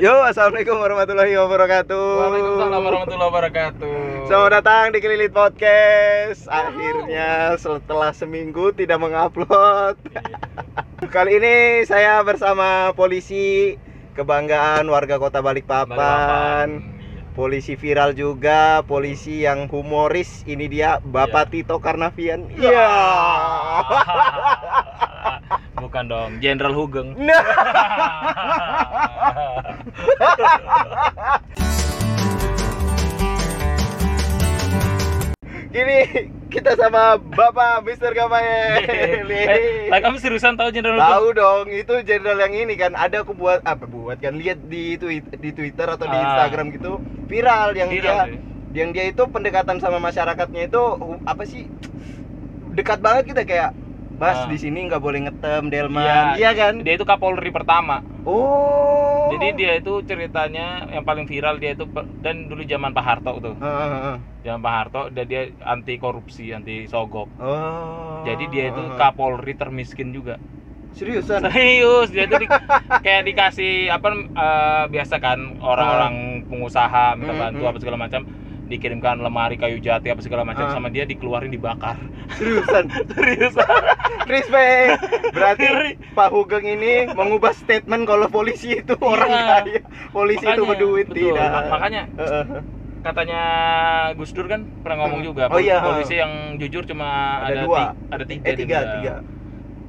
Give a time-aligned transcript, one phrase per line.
[0.00, 1.92] Yo, assalamualaikum warahmatullahi wabarakatuh.
[1.92, 3.92] Waalaikumsalam warahmatullahi wabarakatuh.
[4.32, 6.48] Selamat datang di Kelilit Podcast.
[6.48, 10.00] Akhirnya setelah seminggu tidak mengupload.
[11.04, 13.76] Kali ini saya bersama polisi
[14.16, 16.80] kebanggaan warga Kota Balikpapan.
[17.36, 20.48] Polisi viral juga, polisi yang humoris.
[20.48, 22.48] Ini dia Bapak Tito Karnavian.
[22.56, 22.88] Iya.
[25.80, 27.16] Bukan dong, Jenderal Hugeng.
[27.16, 27.40] Nah.
[35.70, 35.98] Gini
[36.50, 38.82] kita sama Bapak Mister Gamaye.
[39.30, 41.14] eh, lah, kamu seriusan tahu Jenderal Hugeng?
[41.14, 44.98] Tahu dong, itu jenderal yang ini kan ada aku buat apa buat kan lihat di
[44.98, 46.22] tweet di Twitter atau di Ah.
[46.26, 48.38] Instagram gitu viral yang Viral, dia sih.
[48.74, 51.70] yang dia itu pendekatan sama masyarakatnya itu hu- apa sih
[52.72, 53.70] dekat banget kita kayak
[54.20, 54.48] Bas Ah.
[54.52, 56.84] di sini nggak boleh ngetem Delman, Iya, iya kan?
[56.84, 58.04] Dia itu Kapolri pertama.
[58.28, 59.32] Oh.
[59.32, 61.88] Jadi dia itu ceritanya yang paling viral dia itu
[62.20, 63.54] dan dulu zaman Pak Harto tuh.
[63.56, 64.16] Ah, ah, ah.
[64.44, 67.32] Zaman Pak Harto dan dia anti korupsi, anti sogok.
[67.40, 68.20] Oh.
[68.28, 68.82] Jadi dia itu.
[68.94, 70.36] Kapolri termiskin juga.
[70.90, 71.46] seriusan.
[71.46, 72.50] Serius, dia itu di-
[73.06, 77.70] kayak dikasih apa eh, biasa kan orang-orang pengusaha minta Mm, bantu mm.
[77.70, 78.20] apa segala macam
[78.70, 80.72] dikirimkan lemari kayu jati apa segala macam Ah.
[80.72, 81.98] sama dia dikeluarin dibakar.
[82.38, 82.86] Seriusan.
[83.12, 83.54] Serius.
[84.24, 85.02] Respect.
[85.34, 85.66] Berarti.
[86.10, 89.42] Pak Hugeng ini mengubah statement kalau polisi itu orang Iya.
[89.60, 89.80] kaya.
[90.10, 91.18] Polisi itu Makanya, berduit betul.
[91.34, 91.48] tidak.
[91.50, 92.44] Ma- makanya Heeh.
[93.00, 93.42] katanya
[94.12, 97.78] Gus Dur kan pernah ngomong juga Oh iya, polisi yang jujur cuma Ada ada, dua.
[97.80, 99.14] ti- ada tiga eh tiga, tiga.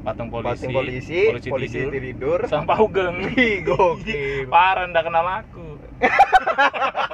[0.02, 3.16] patung polisi Polisi, polisi, polisi, polisi tidur, tidur, sama Pak Hugeng
[3.62, 4.48] gokil.
[4.48, 5.78] parah ndak kenal aku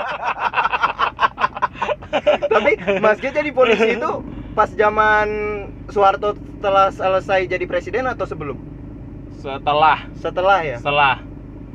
[2.54, 4.10] Tapi Mas G jadi polisi itu
[4.58, 5.28] pas zaman
[5.94, 8.58] Soeharto setelah selesai jadi presiden atau sebelum?
[9.42, 10.80] setelah Setelah ya?
[10.80, 11.16] setelah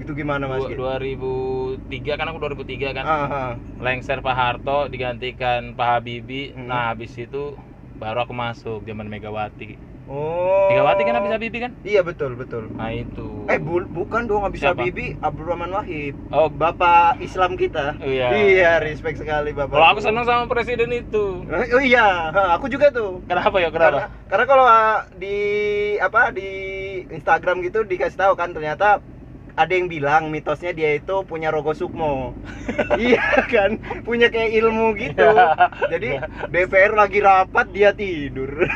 [0.01, 0.73] Itu gimana Mas G?
[0.77, 3.59] du- 2003 kan aku 2003 kan Ah, ah.
[3.85, 6.69] lengser Pak Harto digantikan Pak Habibie Hmm.
[6.69, 7.57] nah habis itu
[8.03, 10.67] baru aku masuk zaman Megawati Oh.
[10.67, 12.67] Megawati kan habis Habibie kan Iya betul betul.
[12.73, 14.75] nah itu Eh bu- bukan dong habis Siapa?
[14.77, 16.19] Habibie Abdurrahman Wahid.
[16.29, 17.95] oh Bapak Islam kita.
[18.01, 19.71] iya Iya, respect sekali Bapak.
[19.71, 23.23] kalau aku senang sama presiden itu Oh iya, aku juga tuh.
[23.25, 25.37] kenapa ya Karena, kenapa karena kalau ah, di
[25.97, 26.49] apa di
[27.09, 28.99] Instagram gitu dikasih tahu kan ternyata
[29.53, 32.33] ada yang bilang mitosnya dia itu punya rogo sukmo.
[33.01, 35.29] iya kan, punya kayak ilmu gitu.
[35.89, 36.19] Jadi
[36.49, 38.49] DPR lagi rapat dia tidur.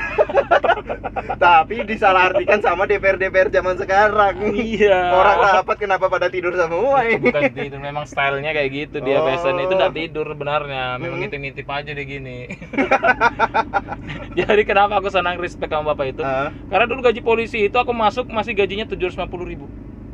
[1.36, 4.36] Tapi disalahartikan sama DPR DPR zaman sekarang.
[4.54, 7.18] iya Orang rapat kenapa pada tidur semua ini?
[7.26, 9.24] bukan tidur memang stylenya kayak gitu dia Oh.
[9.24, 11.22] biasanya itu nggak tidur sebenarnya memang Hmm.
[11.24, 12.38] ngintip-ngintip aja deh gini
[14.38, 16.22] jadi kenapa aku senang respect sama bapak itu
[16.68, 19.66] karena dulu gaji polisi itu aku masuk masih gajinya tujuh ratus ribu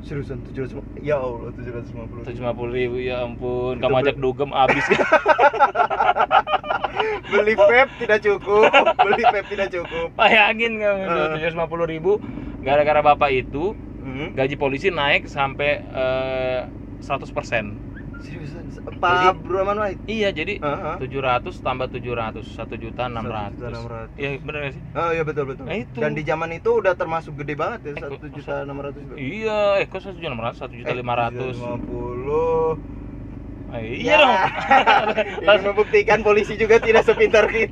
[0.03, 2.27] seriusan 700 ya Allah 750.
[2.27, 4.83] tujuh ribu ya ampun kamu ajak dugem abis
[7.25, 10.13] Beli vape tidak cukup, beli vape tidak cukup.
[10.15, 11.33] bayangin kamu Ah.
[11.35, 12.13] tujuh ratus ribu
[12.61, 14.35] gara-gara bapak itu Hmm.
[14.35, 16.61] gaji polisi naik sampai eh,
[16.99, 17.92] 100%
[18.23, 18.65] Seriusan?
[18.97, 19.99] Pak Abdurrahman Wahid?
[20.07, 20.95] iya jadi Heeh.
[21.01, 24.15] 700 tambah 700 1 juta 600 1.600.000.
[24.15, 25.65] iya bener gak sih Oh iya betul betul.
[25.67, 25.99] Nah, itu.
[25.99, 29.03] Dan di zaman itu udah termasuk gede banget ya, Eh, satu juta enam ratus.
[29.15, 31.55] Iya, eh kok satu juta enam ratus, satu juta lima ratus.
[31.57, 32.79] Lima puluh.
[33.73, 34.37] Iya dong.
[35.43, 37.65] Ini membuktikan polisi juga tidak sepintar Itu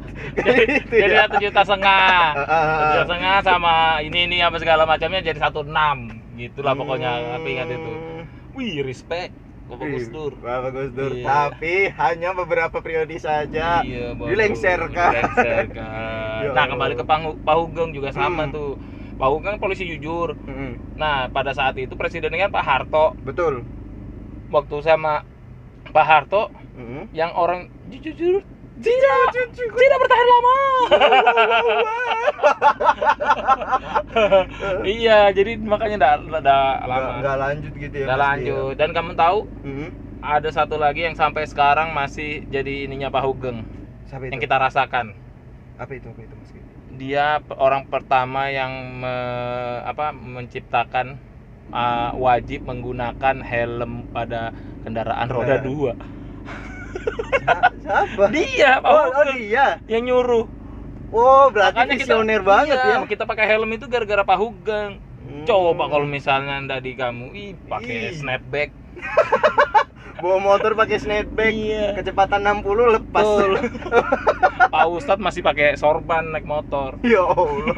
[0.88, 1.28] jadi ya.
[1.28, 3.04] satu juta setengah, Ah, ah, satu juta ah.
[3.04, 7.36] setengah sama ini ini apa segala macamnya jadi satu enam, gitulah pokoknya.
[7.36, 7.92] Tapi ingat itu.
[7.92, 8.22] Hmm.
[8.56, 9.36] Wih, respect.
[9.70, 10.32] Bapak Ih, Gus Dur.
[10.36, 11.12] Bapak Gus Dur.
[11.14, 11.24] Iya.
[11.24, 13.80] Tapi hanya beberapa periode saja.
[13.80, 14.18] Iya.
[14.18, 14.90] Dilengserkan.
[15.14, 16.44] Dilengserkan.
[16.56, 18.52] Nah, kembali ke Pang- Pak Hugeng juga sama Hmm.
[18.52, 18.72] tuh.
[19.14, 20.34] Pak Hugeng kan polisi jujur.
[20.42, 20.80] Mm-mm.
[20.96, 23.12] Nah, pada saat itu presidennya kan Pak Harto.
[23.20, 23.62] Betul.
[24.48, 25.22] Waktu sama
[25.86, 27.12] Pak Harto Mm-mm.
[27.12, 28.40] yang orang jujur
[28.80, 29.20] tidak
[29.52, 30.56] tidak bertahan lama.
[34.86, 36.42] iya, jadi makanya enggak enggak
[36.82, 37.10] lama.
[37.20, 38.06] Nggak- lanjut gitu ya.
[38.08, 38.74] Nggak Mas lanjut.
[38.76, 39.38] Dan kamu tahu.
[39.62, 39.90] Mm-mm.
[40.20, 43.64] ada satu lagi yang sampai sekarang masih jadi ininya Pak Hugeng
[44.04, 44.36] Siapa itu?
[44.36, 45.16] yang kita rasakan.
[45.80, 46.06] Apa itu?
[46.06, 46.52] Apa itu Mas?
[46.92, 51.16] Dia orang pertama yang me- apa menciptakan
[51.72, 54.52] uh, wajib menggunakan helm pada
[54.84, 55.64] kendaraan roda Kendaraan.
[55.64, 55.92] dua.
[57.80, 58.24] Siapa?
[58.30, 59.66] Dia, Pak Oh, oh Hugeng dia.
[59.86, 60.46] yang nyuruh.
[61.10, 63.06] Oh, berarti Makanya kita- visioner banget iya, ya.
[63.06, 64.92] Kita pakai helm itu gara-gara Pak Hugeng.
[65.30, 65.46] Hmm.
[65.46, 68.70] Coba kalau misalnya ndak di kamu, ih pakai snapback.
[70.20, 71.96] bawa motor pakai snapback Iya.
[71.96, 73.52] kecepatan 60 lepas Betul.
[74.74, 77.00] Pak Ustadz masih pakai sorban naik motor.
[77.00, 77.72] ya Allah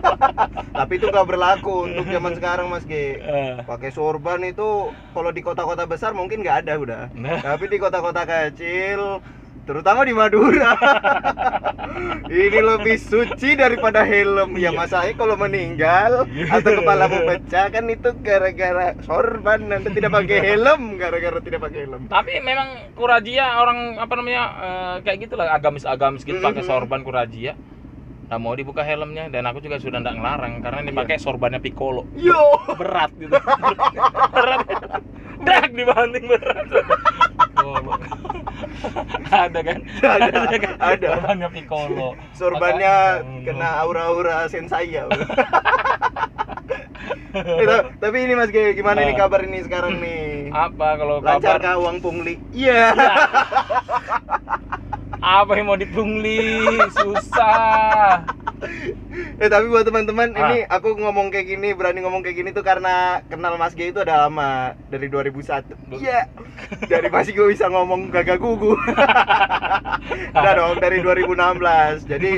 [0.78, 4.64] tapi itu nggak berlaku untuk zaman sekarang mas G Eh, pakai sorban itu
[5.12, 7.44] kalau di kota-kota besar mungkin nggak ada udah Nah.
[7.44, 9.20] tapi di kota-kota kecil
[9.62, 10.74] terutama di Madura
[12.42, 14.70] ini lebih suci daripada helm ya Iya.
[14.72, 21.38] masalahnya kalau meninggal atau kepalamu pecah kan itu gara-gara sorban anda tidak pakai helm gara-gara
[21.38, 26.62] tidak pakai helm Tapi memang Kurajia orang apa namanya eh, kayak gitulah agamis-agamis gitu pakai
[26.62, 26.68] Mhm.
[26.68, 27.54] sorban Kurajia.
[28.22, 30.98] Nggak mau dibuka helmnya dan aku juga sudah nggak ngelarang karena ini Iya.
[30.98, 32.08] pakai sorbannya Piccolo.
[32.14, 32.40] yo
[32.74, 33.34] Berat gitu.
[34.30, 34.60] berat.
[35.42, 36.66] Dak dibanting berat.
[37.36, 37.92] Piccolo.
[39.28, 39.78] ada kan?
[40.00, 40.74] Ada, kan?
[40.78, 41.08] ada.
[41.12, 42.08] Sorbannya Piccolo.
[42.32, 45.04] sorbannya Maka- kena aura-aura sensaya
[47.32, 49.18] Eh, ta- tapi ini mas G gimana nih Ah.
[49.18, 52.92] kabar ini sekarang nih apa kalau lancar kabar kah uang pungli iya
[55.22, 58.26] apa yang mau dipungli susah
[59.42, 60.54] Eh tapi buat teman-teman Ah.
[60.54, 63.98] ini aku ngomong kayak gini berani ngomong kayak gini tuh karena kenal Mas G itu
[63.98, 65.66] udah lama dari 2001.
[65.90, 66.30] Iya.
[66.86, 68.78] dari masih gue bisa ngomong gagak gugu.
[70.38, 72.06] udah dong dari 2016.
[72.06, 72.32] Jadi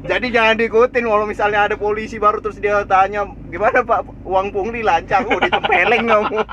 [0.00, 4.80] jadi jangan diikutin kalau misalnya ada polisi baru terus dia tanya gimana Pak uang pungli
[4.80, 6.40] lancar, oh ditempeleng kamu.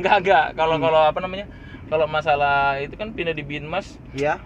[0.00, 0.84] enggak enggak kalau Hmm.
[0.88, 1.46] kalau apa namanya
[1.94, 4.42] kalau masalah itu kan pindah di Binmas Iya.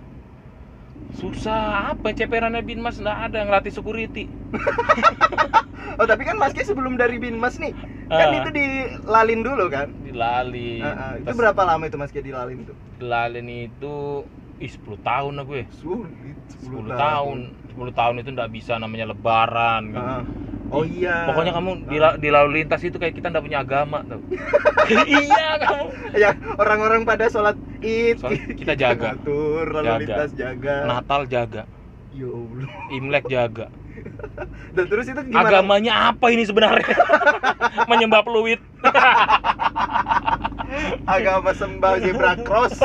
[1.11, 4.29] susah apa ceperannya Binmas enggak ada ngelatih security
[5.99, 7.73] Oh tapi kan Mas G sebelum dari Binmas nih
[8.07, 8.37] kan Ah.
[8.39, 9.89] itu dilalin dulu kan?
[10.01, 11.13] dilalin Ah, ah.
[11.17, 12.77] Itu Terus berapa lama itu Mas G dilalin tuh?
[12.99, 13.97] dilalin itu
[14.59, 16.37] ih 10 tahun lah gue Sulit.
[16.61, 17.39] 10 tahun
[17.73, 19.83] 10 tahun itu enggak bisa namanya lebaran.
[19.93, 20.23] Ah.
[20.69, 21.25] Oh iya.
[21.25, 24.21] Pokoknya kamu di, la- di lalu lintas itu kayak kita enggak punya agama tau.
[25.09, 25.85] iya kamu.
[26.13, 29.17] ya orang-orang pada sholat id Sholat, kita jaga.
[29.17, 30.01] ngatur lalu Jaga.
[30.01, 31.63] lintas jaga Natal jaga,
[32.11, 33.67] ya Allah Imlek jaga.
[34.77, 36.95] dan terus itu gimana Agamanya apa ini sebenarnya?
[37.85, 38.61] Menyembah peluit.
[41.09, 42.77] agama sembah zebra cross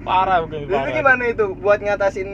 [0.00, 2.28] Parah bukan Dan itu gimana itu buat ngatasin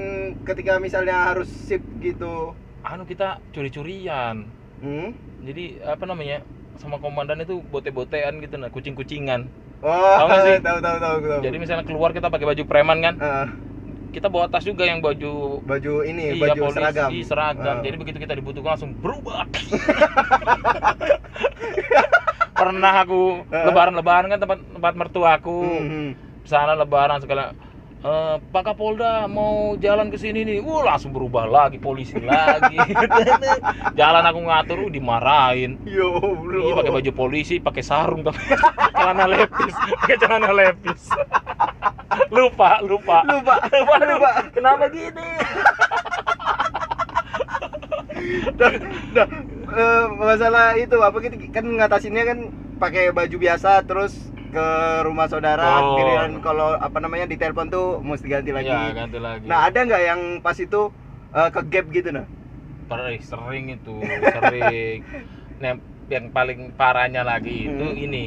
[0.46, 2.54] ketika misalnya harus sip gitu
[2.86, 4.46] Anu kita curi-curian.
[4.78, 5.08] hmm?
[5.42, 6.38] Jadi apa namanya?
[6.78, 9.50] Sama komandan itu bote-botean gitu nah, kucing-kucingan.
[9.82, 9.90] oh
[10.22, 10.56] Tahu sih?
[10.66, 13.48] tahu tahu tahu tahu Jadi misalnya keluar kita pakai baju preman kan, Ah,
[14.14, 17.76] kita bawa tas juga yang baju baju ini iya, baju polisi, seragam seragam.
[17.76, 17.82] Ah.
[17.82, 19.50] Jadi begitu kita dibutuhkan langsung berubah.
[22.56, 23.66] Pernah aku Ah.
[23.66, 25.58] lebaran-lebaran kan tempat tempat mertuaku.
[25.66, 26.08] Mhm.
[26.46, 27.50] sana lebaran segala
[28.04, 32.76] "Eh, Pak Kapolda mau jalan ke sini nih, uh langsung berubah lagi polisi lagi.
[33.98, 35.80] jalan aku ngatur, uh dimarahin.
[35.88, 38.40] ya Allah Iya pakai baju polisi, pakai sarung tapi
[38.96, 41.02] celana lepis, pakai celana lepis.
[42.36, 43.24] lupa, lupa.
[43.24, 45.28] lupa Lupa, lupa Kenapa gini?
[48.56, 48.72] Dah,
[49.12, 49.26] dah.
[49.76, 52.38] Eh, masalah itu apa gitu kan ngatasinnya kan
[52.80, 54.16] pakai baju biasa terus
[54.52, 54.66] ke
[55.04, 56.00] rumah saudara Oh.
[56.00, 58.72] giliran kalau apa namanya di telepon tuh mesti ganti lagi.
[58.72, 59.44] Iya, ganti lagi.
[59.44, 60.88] Nah, ada nggak yang pas itu
[61.36, 62.26] eh, ke gap gitu nah?
[62.86, 63.96] sering, sering itu,
[64.32, 65.00] sering.
[65.56, 65.80] Nah,
[66.12, 67.96] yang paling parahnya lagi itu Hmm.
[67.96, 68.24] ini.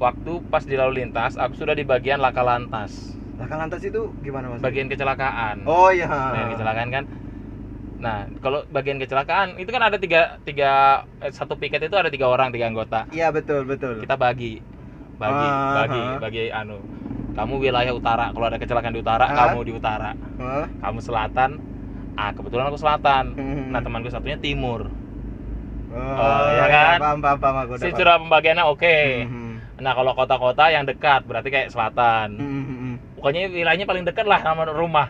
[0.00, 4.50] Waktu pas di lalu lintas, aku sudah di bagian laka lantas, Laka lantas itu gimana
[4.50, 4.60] mas?
[4.60, 5.62] bagian kecelakaan.
[5.70, 6.10] Oh iya.
[6.10, 7.04] Bagian kecelakaan kan.
[8.04, 10.72] Nah, kalau bagian kecelakaan itu kan ada tiga, tiga
[11.24, 13.08] eh, satu piket itu ada tiga orang, tiga anggota.
[13.08, 14.04] Iya betul betul.
[14.04, 14.60] Kita bagi,
[15.16, 16.18] bagi, Ah, bagi, ah.
[16.20, 16.84] bagi anu.
[17.32, 19.36] Kamu wilayah utara, kalau ada kecelakaan di utara, Ah.
[19.48, 20.12] kamu di utara.
[20.36, 20.68] Hah?
[20.84, 21.56] Kamu selatan.
[22.12, 23.32] Ah, kebetulan aku selatan.
[23.40, 23.72] Mhm.
[23.72, 24.92] Nah, temanku satunya timur.
[25.94, 26.98] Oh, ya kan?
[27.00, 27.72] Paham paham paham aku.
[27.80, 28.96] Si sudah pembagiannya oke.
[29.24, 29.80] Mhm.
[29.80, 32.36] Nah, kalau kota-kota yang dekat berarti kayak selatan.
[32.36, 32.92] Mhm, mhm.
[33.16, 35.08] Pokoknya wilayahnya paling dekat lah sama rumah.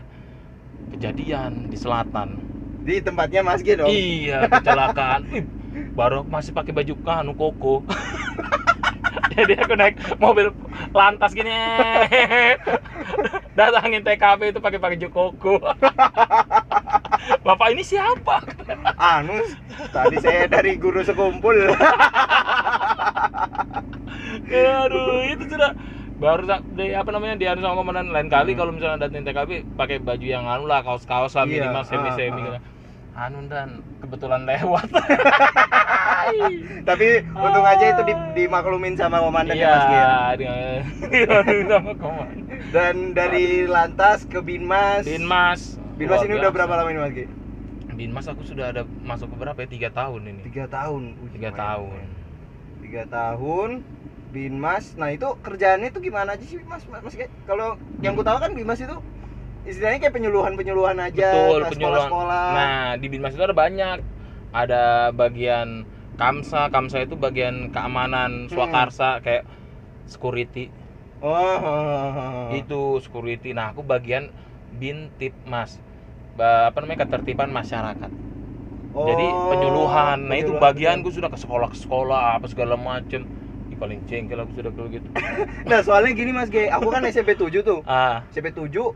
[0.94, 2.53] Kejadian di selatan.
[2.84, 3.88] Di tempatnya Mas G dong.
[3.88, 5.24] Iya, kecelakaan.
[5.40, 5.44] Ih,
[5.96, 7.80] baru masih pakai baju kanu koko.
[9.34, 10.52] Jadi aku naik mobil
[10.94, 11.50] lantas gini.
[13.58, 15.54] Datangin TKP itu pakai baju koko.
[17.40, 18.44] Bapak ini siapa?
[19.00, 19.40] Anu,
[19.90, 21.56] tadi saya dari guru sekumpul.
[24.54, 25.72] Aduh, itu sudah
[26.14, 26.46] baru
[26.78, 28.60] di apa namanya di anu sama komandan lain kali Hmm.
[28.62, 32.30] kalau misalnya datang TKP pakai baju yang anu lah kaos-kaos lah Iya, minimal semi semi
[32.30, 32.58] ah, gitu.
[33.14, 34.90] Anu dan kebetulan lewat.
[36.88, 39.86] Tapi untung aja itu di, dimaklumin sama komandan ya Mas.
[39.86, 40.10] Iya,
[41.70, 42.58] sama komandan.
[42.74, 45.06] Dan dari lantas ke Binmas.
[45.06, 45.78] Binmas.
[45.94, 47.20] Binmas ini udah berapa lama ini Mas G?
[47.94, 49.68] Binmas aku sudah ada masuk ke berapa ya?
[49.70, 50.40] Tiga tahun ini.
[50.42, 51.02] Tiga tahun.
[51.30, 52.02] Tiga tahun.
[52.84, 53.80] tiga tahun
[54.28, 57.14] binmas nah itu kerjaannya itu gimana aja sih mas mas Mas?
[57.46, 58.98] kalau yang ku tahu kan binmas itu
[59.64, 62.10] istilahnya kayak penyuluhan penyuluhan aja Betul, ke penyuluhan.
[62.10, 63.98] sekolah-sekolah Nah, di Binmas itu ada banyak.
[64.54, 65.82] Ada bagian
[66.14, 69.44] Kamsa, Kamsa itu bagian keamanan, Swakarsa kayak
[70.06, 70.70] security.
[71.22, 73.50] oh Itu security.
[73.56, 74.30] Nah, aku bagian
[74.74, 75.78] Bintip, Mas.
[76.34, 78.10] Ba- apa namanya ketertiban masyarakat.
[79.04, 80.18] Jadi Oh, penyuluhan.
[80.30, 80.64] Nah, itu penyuluhan.
[80.66, 83.26] bagianku sudah ke sekolah ke sekolah apa segala macem.
[83.72, 85.08] Ih, paling jengkel aku sudah kalau gitu.
[85.70, 88.94] nah soalnya gini mas G aku kan SMP 7 tuh Ah, SMP 7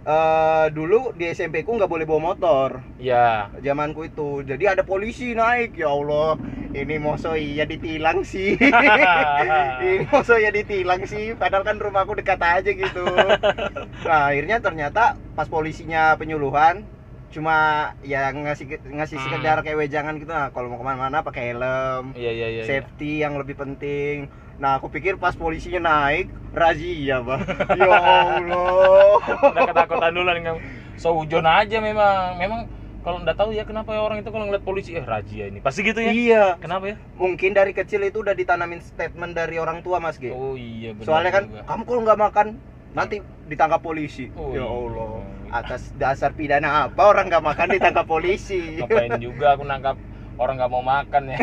[0.00, 3.52] eh dulu di SMP ku nggak boleh bawa motor ya.
[3.60, 6.40] zamanku itu jadi ada polisi naik ya Allah
[6.72, 8.56] ini moso iya ditilang sih
[9.84, 13.04] ini moso ya ditilang sih padahal kan rumahku dekat aja gitu
[14.08, 16.80] nah akhirnya ternyata pas polisinya penyuluhan
[17.30, 19.24] cuma ya ngasih ngasih Hmm.
[19.28, 22.60] sekedar kayak wejangan gitu nah kalau mau ke mana-mana pakai helm Iya, iya, iya.
[22.60, 22.64] iya.
[22.66, 24.26] safety yang lebih penting
[24.60, 27.40] nah aku pikir pas polisinya naik razia bang
[27.80, 30.60] ya Allah Udah ketakutan dulu nih kamu.
[30.94, 32.36] Seujon aja memang.
[32.36, 32.60] Memang
[33.00, 35.64] kalau nggak tahu ya kenapa ya orang itu kalau ngeliat polisi eh razia ini.
[35.64, 36.12] Pasti gitu ya.
[36.12, 36.96] iya Kenapa ya?
[37.16, 41.06] mungkin dari kecil itu udah ditanamin statement dari orang tua mas G Oh iya benar.
[41.08, 41.64] soalnya kan juga.
[41.64, 42.46] kamu kalau nggak makan
[42.90, 44.64] nanti ditangkap polisi Oh, ya iya.
[44.66, 45.08] Allah
[45.50, 49.96] atas dasar pidana apa orang nggak makan ditangkap polisi ngapain juga aku nangkap
[50.40, 51.38] orang nggak mau makan ya.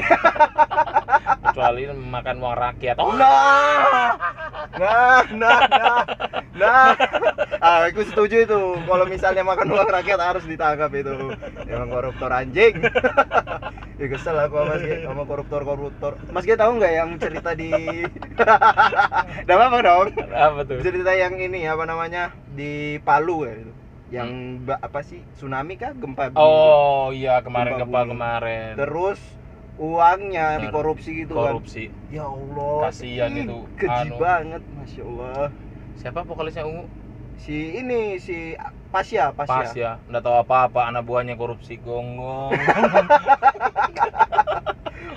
[1.45, 2.95] Kecuali makan uang rakyat.
[2.97, 4.17] Oh, nah.
[4.77, 6.01] Nah nah nah.
[6.57, 6.89] Nah.
[7.61, 8.59] Ah, aku setuju itu.
[8.81, 11.13] Kalau misalnya makan uang rakyat harus ditangkap itu.
[11.69, 12.81] Emang koruptor anjing.
[13.97, 17.73] Ya kesel aku Mas G sama koruptor koruptor Mas G tahu nggak yang cerita di
[19.49, 20.07] Udah apa dong.
[20.37, 20.85] Apa tuh?
[20.85, 25.91] cerita yang ini apa namanya di Palu ya itu yang ba- apa sih tsunami kah?
[25.91, 28.71] Gempa bumi Oh iya kemarin Gempa gempa kemarin.
[28.79, 29.19] terus
[29.77, 31.53] uangnya dikorupsi gitu kan?
[31.53, 31.91] korupsi.
[32.09, 32.89] ya Allah.
[32.89, 34.15] Kasihan ih, itu, keji anu.
[34.17, 35.45] banget masya Allah.
[35.97, 36.85] Siapa vokalisnya Ungu?
[37.37, 38.57] si ini si
[38.89, 39.61] Pasya Pasya.
[39.61, 41.77] Pas ya, nggak tahu apa-apa anak buahnya korupsi.
[41.77, 42.49] Gonggong.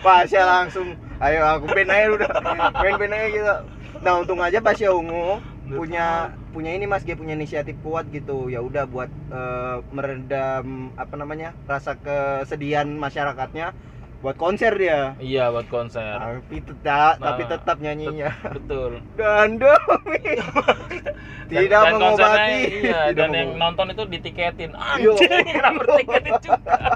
[0.05, 2.31] Pasya langsung ayo aku ben aja udah.
[2.83, 3.55] Main ben aja gitu.
[4.01, 8.51] Nah untung aja Pasya ungu punya punya ini mas dia punya inisiatif kuat gitu.
[8.51, 13.73] Ya udah buat eh, meredam apa namanya rasa kesedihan masyarakatnya
[14.21, 15.17] buat konser dia.
[15.17, 16.21] Iya buat konser.
[16.21, 18.31] tapi tetap tapi Nah, tetap nyanyinya.
[18.53, 19.01] Betul.
[19.19, 20.21] gandomi
[21.51, 22.61] tidak dan mengobati.
[22.85, 24.77] iya Tidak dan yang nonton itu ditiketin.
[24.77, 26.77] Anjing kenapa tiketin juga.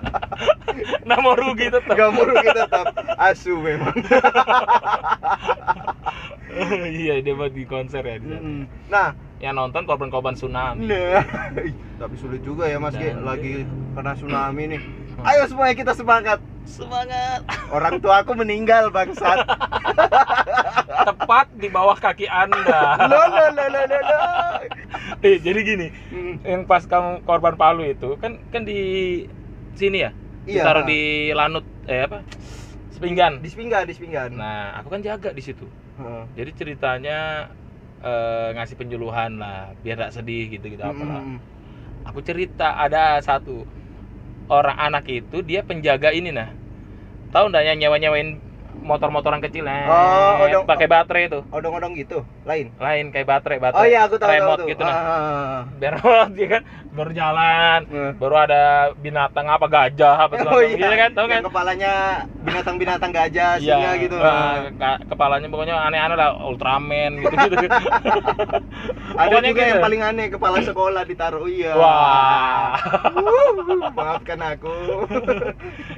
[1.06, 1.94] Nah mau rugi tetap.
[1.94, 2.90] Gak mau rugi tetap.
[3.14, 3.94] Asu memang.
[6.90, 8.50] Iya dia buat di konser ya di sana.
[8.90, 9.08] Nah
[9.44, 10.88] yang nonton korban-korban tsunami.
[10.88, 11.20] Nah
[11.68, 14.80] ih, tapi sulit juga ya mas lagi kena tsunami nih.
[15.20, 16.40] Ayo semuanya kita semangat.
[16.64, 17.44] Semangat.
[17.68, 19.44] Orang tua aku meninggal bangsat.
[21.12, 23.04] Tepat di bawah kaki anda.
[23.04, 24.00] Lo lo lo lo lo.
[25.24, 28.80] Eh, jadi gini Hmm, yang pas kamu korban Palu itu kan kan di
[29.72, 30.10] sini ya?
[30.44, 30.60] Iya.
[30.64, 32.24] ditaruh di lanut eh apa?
[32.92, 33.40] Sepinggan.
[33.40, 34.36] Di sepinggan di sepinggan.
[34.36, 35.68] Nah aku kan jaga di situ.
[35.94, 36.24] Heeh.
[36.34, 37.18] jadi ceritanya
[38.04, 41.38] eh, ngasih penyuluhan lah biar gak sedih gitu gitu apa lah Mm-mm.
[42.08, 43.64] aku cerita ada satu
[44.50, 46.50] orang anak itu dia penjaga ini nah
[47.34, 48.28] tahu nggak yang nyewa nyewain
[48.76, 51.40] motor-motoran kecil nah Oh, odong- pakai baterai itu.
[51.48, 52.74] Odong-odong gitu lain?
[52.76, 53.80] Lain kayak baterai baterai.
[53.80, 55.58] Oh iya aku tahu tahu remote tuh gitu nah Ah.
[55.74, 55.94] biar
[56.30, 56.62] dia kan?
[56.90, 58.12] Baru jalan Eh.
[58.14, 58.62] baru ada
[58.94, 61.10] binatang apa gajah apa Oh segala iya, gitu kan?
[61.12, 61.40] Tahu kan?
[61.44, 61.92] kepalanya
[62.38, 64.16] binatang-binatang gajah, Iya, singa gitu.
[64.16, 67.56] nah, ka- kepalanya pokoknya aneh-aneh lah Ultraman gitu gitu.
[69.14, 69.70] Ada pokoknya juga gitu.
[69.70, 71.72] yang paling aneh kepala sekolah ditaruh iya.
[71.74, 72.74] wah.
[73.90, 74.74] Maafkan aku.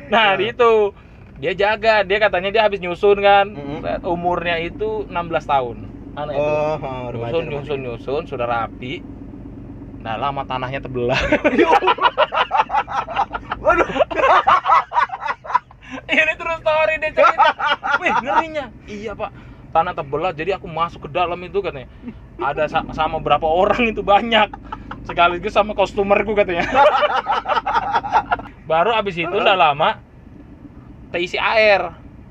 [0.07, 0.93] nah di itu
[1.37, 3.47] dia jaga dia katanya dia habis nyusun kan.
[3.53, 3.79] Mhm.
[3.81, 5.77] Set, umurnya itu 16 tahun.
[6.17, 6.41] Aneh itu?
[6.41, 7.53] Oh, oh, remaja, nyusun remaja.
[7.53, 9.05] nyusun nyusun sudah rapi.
[10.01, 11.19] Nah lama tanahnya terbelah.
[11.57, 11.69] Ya.
[13.57, 13.83] Waduh,
[16.13, 17.51] ini terus story dia cerita.
[18.03, 18.65] Wih ngerinya.
[18.87, 19.31] Iya pak.
[19.75, 21.91] Tanah terbelah jadi aku masuk ke dalam itu katanya.
[22.39, 24.49] Ada sa- sama berapa orang itu banyak.
[25.05, 26.65] Sekaligus sama kostumerku katanya.
[28.65, 30.01] Baru abis itu udah lama
[31.17, 31.81] terisi air.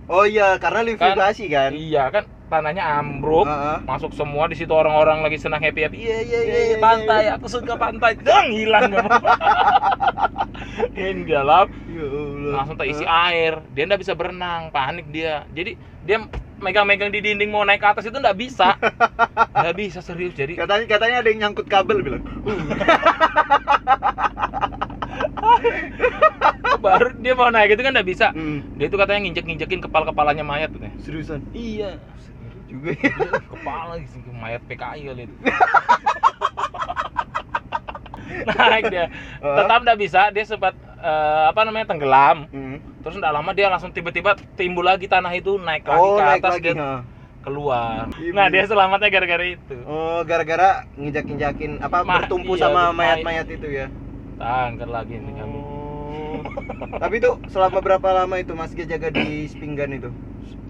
[0.05, 1.73] Oh iya, karena litigasi kan.
[1.73, 3.81] iya kan tanahnya ambruk Heeh.
[3.89, 7.21] masuk semua di situ orang-orang lagi senang happy happy iya iya iya Iya, iya, pantai
[7.25, 7.41] iya.
[7.41, 8.13] aku suka pantai.
[8.21, 8.93] Dang hilang
[10.93, 12.53] ini di dalam Ya Allah.
[12.53, 13.65] langsung terisi air.
[13.73, 15.41] Dia nggak bisa berenang panik dia.
[15.49, 15.73] Jadi
[16.05, 16.21] dia
[16.61, 18.77] megang-megang di dinding mau naik ke atas itu nggak bisa.
[19.55, 20.37] Nggak bisa serius.
[20.37, 22.21] Jadi Katanya katanya ada yang nyangkut kabel bilang.
[26.86, 28.62] baru dia mau naik itu kan nggak bisa Hmm.
[28.75, 31.41] dia itu katanya nginjek nginjekin kepala kepalanya mayat tuh Seriusan?
[31.51, 31.98] iya
[32.67, 33.12] Juga ya.
[33.51, 35.36] kepala sih mayat PKI kali itu
[38.48, 39.05] naik dia
[39.39, 42.77] tetap nggak bisa dia sempat eh, apa namanya tenggelam Hmm.
[43.01, 46.41] terus nggak lama dia langsung tiba-tiba timbul lagi tanah itu naik lagi Oh, ke naik
[46.41, 46.65] atas lagi.
[46.67, 46.91] dia ha.
[47.39, 52.89] keluar Iya, nah dia selamatnya gara-gara itu Oh, gara-gara nginjak-injakin apa Ma- bertumpu iya, sama
[52.89, 53.88] may- mayat-mayat itu ya.
[54.35, 55.59] Tangker lagi nih kami
[56.05, 56.39] Oh.
[56.95, 60.11] Tapi itu selama berapa lama itu Mas G jaga di Spinggan itu?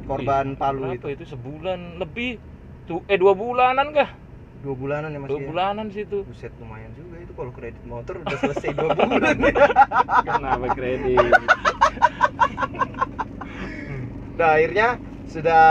[0.04, 1.06] Korban Ih, Palu itu.
[1.08, 2.38] itu sebulan lebih
[2.86, 4.10] tuh eh dua bulanan kah
[4.62, 8.38] Dua bulanan ya Mas dua bulanan situ Buset lumayan juga itu kalau kredit motor udah
[8.40, 9.38] selesai dua bulan.
[10.24, 11.34] kenapa kredit
[14.36, 14.88] nah akhirnya
[15.26, 15.64] sudah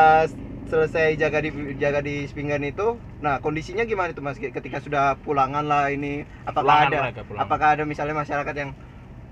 [0.64, 2.96] selesai jaga di jaga di Spinggan itu.
[3.20, 4.40] Nah kondisinya gimana itu Mas?
[4.40, 7.44] Ketika sudah pulangan lah ini, apakah Pulangan ada mereka, pulangan.
[7.46, 8.70] apakah ada misalnya masyarakat yang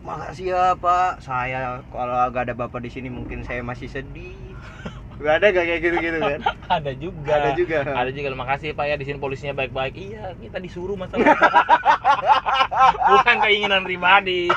[0.02, 4.34] makasih ya Pak, saya kalau gak ada bapak di sini mungkin saya masih sedih.
[5.22, 6.40] Gak ada gak kayak gitu-gitu kan?
[6.82, 7.78] ada juga Ada juga.
[7.86, 11.22] ada juga makasih pak ya di sini polisinya baik-baik iya kita disuruh masalah
[13.12, 14.50] bukan keinginan pribadi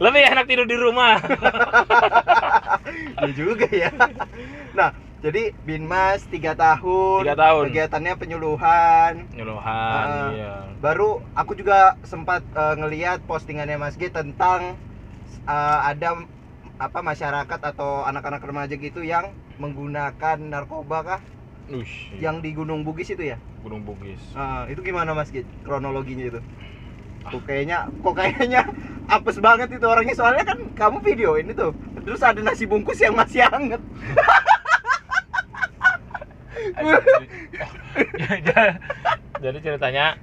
[0.00, 1.20] lebih enak tidur di rumah
[3.20, 3.90] Iya juga ya.
[4.72, 4.90] Nah,
[5.22, 7.22] jadi Binmas 3 tahun.
[7.22, 7.62] Tiga tahun.
[7.70, 9.12] Kegiatannya penyuluhan.
[9.30, 10.30] nyuluhan Ah.
[10.34, 14.74] iya Baru aku juga sempat eh, ngeliat postingannya Mas G tentang
[15.46, 16.26] eh, ada
[16.82, 19.30] apa masyarakat atau anak-anak remaja gitu yang
[19.62, 21.20] menggunakan narkoba kah
[21.70, 23.38] Ush, yang di Gunung Bugis itu ya?
[23.62, 26.40] Gunung Bugis Ah, itu gimana Mas G kronologinya itu?
[27.22, 28.66] Kok kayaknya kok kayaknya
[29.06, 31.70] apes banget itu orangnya soalnya kan kamu video ini tuh.
[32.02, 33.78] Terus ada nasi bungkus yang masih hangat.
[39.42, 40.14] jadi ceritanya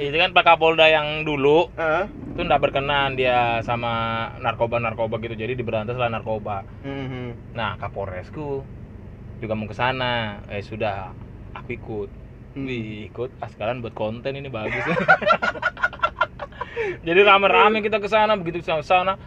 [0.00, 5.36] Eh, itu kan Pak Kapolda yang dulu eh, itu nggak berkenan dia sama narkoba-narkoba gitu
[5.36, 6.64] jadi diberantas lah narkoba.
[6.80, 7.52] Mhm.
[7.52, 8.64] nah Kapolresku
[9.36, 10.40] juga mau ke sana.
[10.48, 11.12] Eh sudah
[11.52, 12.08] aku ikut.
[12.56, 12.68] Hmm.
[12.68, 14.80] Wih, ikut ah sekarang buat konten ini bagus.
[17.06, 19.18] Jadi rame-rame kita ke sana begitu ke sana.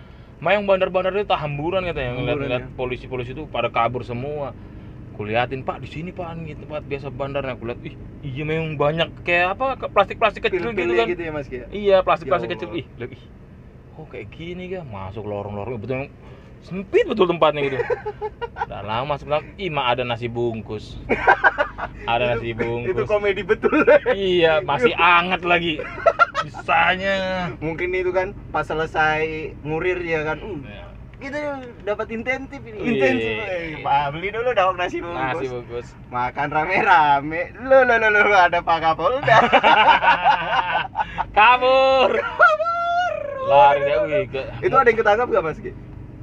[0.41, 2.69] Mayang bandar-bandar itu tak hamburan katanya ngeliat-ngeliat ya.
[2.75, 4.51] polisi-polisi itu pada kabur semua
[5.15, 9.09] kuliatin pak di sini pak ini tempat biasa bandarnya aku lihat ih iya memang banyak
[9.23, 11.07] kayak apa ke- plastik-plastik kecil gitu kan.
[11.07, 11.63] gitu ya Mas G.
[11.71, 12.69] iya plastik-plastik Ya kecil.
[12.75, 13.23] Ih lihat, ih
[13.95, 16.11] oh kayak gini kan masuk lorong-lorong betul
[16.59, 17.77] sempit betul tempatnya gitu.
[18.65, 19.15] Udah lama
[19.55, 20.99] ih mah ada nasi bungkus.
[22.05, 23.81] Ada nasi Itu bungkus komedi betul.
[24.13, 25.81] iya masih anget lagi.
[26.45, 27.49] Bisanya.
[27.57, 30.37] Mungkin itu kan pas selesai ngurir ya kan.
[30.37, 30.85] Uh, Ya,
[31.25, 31.39] kita
[31.81, 32.77] dapat intensif ini.
[32.77, 32.87] Iya.
[32.87, 33.33] Intensif.
[33.35, 35.19] Eh, Pak, beli dulu dong nasi bungkus.
[35.19, 37.41] nasi bungkus Makan rame-rame.
[37.59, 39.37] Lo lo lo lo ada Pak Kapolda.
[41.35, 42.11] kabur
[43.45, 44.23] lari dia wih
[44.63, 45.67] itu ada yang ketangkap gak Mas G?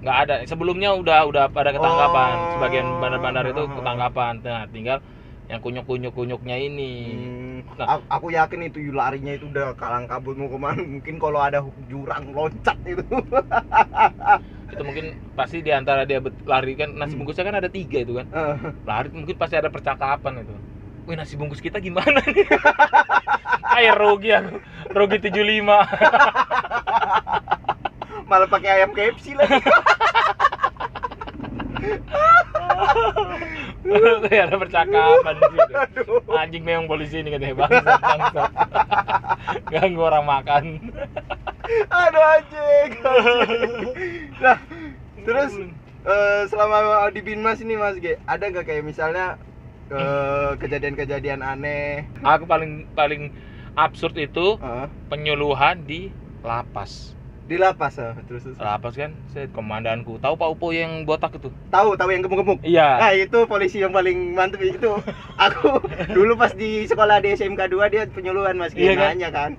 [0.03, 2.51] nggak ada sebelumnya udah udah pada ketangkapan Oh.
[2.59, 4.99] sebagian bandar-bandar itu ketangkapan nah tinggal
[5.47, 8.03] yang kunyuk-kunyuk kunyuknya ini Hmm, Nah.
[8.11, 12.35] aku yakin itu larinya itu udah kalang kabut mau ke mana mungkin kalau ada jurang
[12.35, 13.05] loncat itu
[14.73, 15.07] itu mungkin
[15.37, 17.21] pasti di antara dia bet- lari kan nasi Hmm.
[17.23, 20.57] bungkusnya kan ada tiga itu kan Eh, lari mungkin pasti ada percakapan itu
[21.03, 22.47] Wih nasi bungkus kita gimana nih?
[23.75, 24.55] Kayak rugi aku,
[24.95, 25.67] rugi 75
[28.31, 29.59] malah pakai ayam KFC lagi
[34.31, 35.75] Kayak ada percakapan di situ.
[36.31, 38.51] Anjing memang polisi ini katanya bangsat bangsat.
[39.69, 40.65] Ganggu orang makan.
[41.91, 43.91] aduh anjing anjing.
[44.43, 44.59] Nah
[45.19, 45.53] terus
[46.03, 46.79] eh, selama
[47.09, 49.39] di Binmas ini Mas G ada nggak kayak misalnya
[49.89, 53.31] eh, kejadian-kejadian aneh Aku paling paling
[53.75, 56.11] absurd itu Eh, penyuluhan di
[56.43, 57.15] lapas.
[57.43, 58.15] di lapas eh.
[58.25, 58.57] terus, terus.
[58.57, 60.17] Lapas kan, saya komandanku.
[60.17, 61.51] Tahu Pak Upo yang botak itu?
[61.69, 62.99] tahu tahu yang gemuk-gemuk Iya.
[62.99, 64.91] Nah itu polisi yang paling mantep itu
[65.45, 65.79] Aku
[66.09, 69.07] dulu pas di sekolah di SMK 2 dia penyuluhan mas Iya kan?
[69.13, 69.51] nanya kan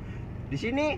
[0.47, 0.97] Di sini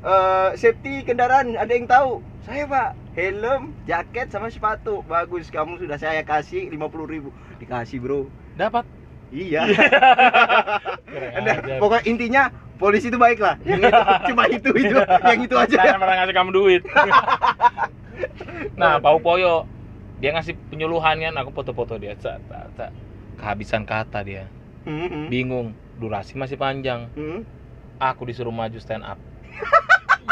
[0.00, 2.88] eh, safety kendaraan ada yang tahu Saya pak
[3.18, 6.78] helm, jaket sama sepatu Bagus kamu sudah saya kasih 50.000
[7.10, 8.86] ribu Dikasih bro Dapat.
[9.34, 9.66] Iya
[11.10, 11.78] Kurang Nah.
[11.82, 12.42] Pokoknya intinya
[12.78, 16.34] polisi itu baik lah Yang itu, Cuma itu, itu Yang itu aja Saya pernah ngasih
[16.38, 16.82] kamu duit.
[18.80, 19.66] nah, Pak Upoyo
[20.18, 22.18] dia ngasih penyuluhan kan, aku foto-foto dia.
[23.38, 24.50] Kehabisan kata dia.
[24.82, 27.06] Hmm, Bingung, durasi masih panjang.
[27.14, 27.46] hmm.
[27.98, 29.18] Aku disuruh maju stand up.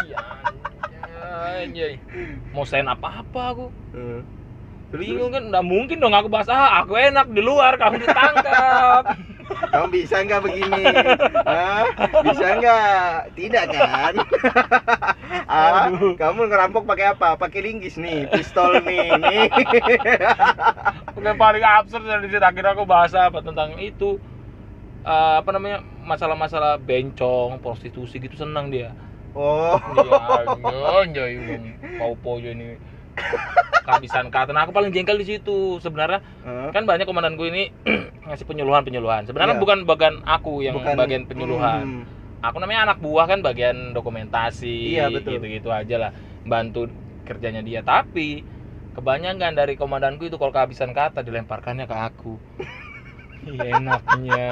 [0.07, 0.19] Iya.
[1.61, 2.01] Anjay.
[2.55, 3.67] Mau stand up apa aku?
[3.93, 4.21] Hmm.
[4.87, 9.05] Terus, Bingung kan, nggak mungkin dong aku bahas ah aku enak di luar kamu ditangkap.
[9.47, 10.85] Kamu bisa nggak begini?
[11.47, 11.87] Hah?
[12.27, 13.31] Bisa nggak?
[13.39, 14.15] Tidak kan?
[15.47, 16.19] Ah, Aduh.
[16.19, 17.39] kamu ngerampok pakai apa?
[17.39, 19.47] Pakai linggis nih, pistol nih, nih.
[21.23, 24.19] Yang paling absurd dari situ akhirnya aku bahas apa tentang itu
[25.07, 28.91] Eh, apa namanya masalah-masalah bencong, prostitusi gitu senang dia.
[29.37, 31.37] Oh, Iya, anjay,
[31.95, 32.81] mau pojo ini
[33.83, 34.51] kehabisan kata.
[34.51, 35.77] Nah, aku paling jengkel di situ.
[35.79, 36.73] Sebenarnya Hah?
[36.73, 37.69] kan banyak komandanku ini
[38.27, 39.29] ngasih penyuluhan-penyuluhan.
[39.29, 39.63] Sebenarnya Iya.
[39.63, 41.85] bukan bagian aku yang Bukan- bagian penyuluhan.
[41.85, 42.05] Hmm.
[42.43, 45.37] Aku namanya anak buah kan bagian dokumentasi, Iya, betul.
[45.37, 46.11] gitu-gitu aja lah,
[46.43, 46.89] bantu
[47.25, 47.81] kerjanya dia.
[47.81, 48.41] Tapi
[48.93, 52.41] kebanyakan dari komandanku itu kalau kehabisan kata dilemparkannya ke aku.
[53.47, 54.49] Iya, enaknya.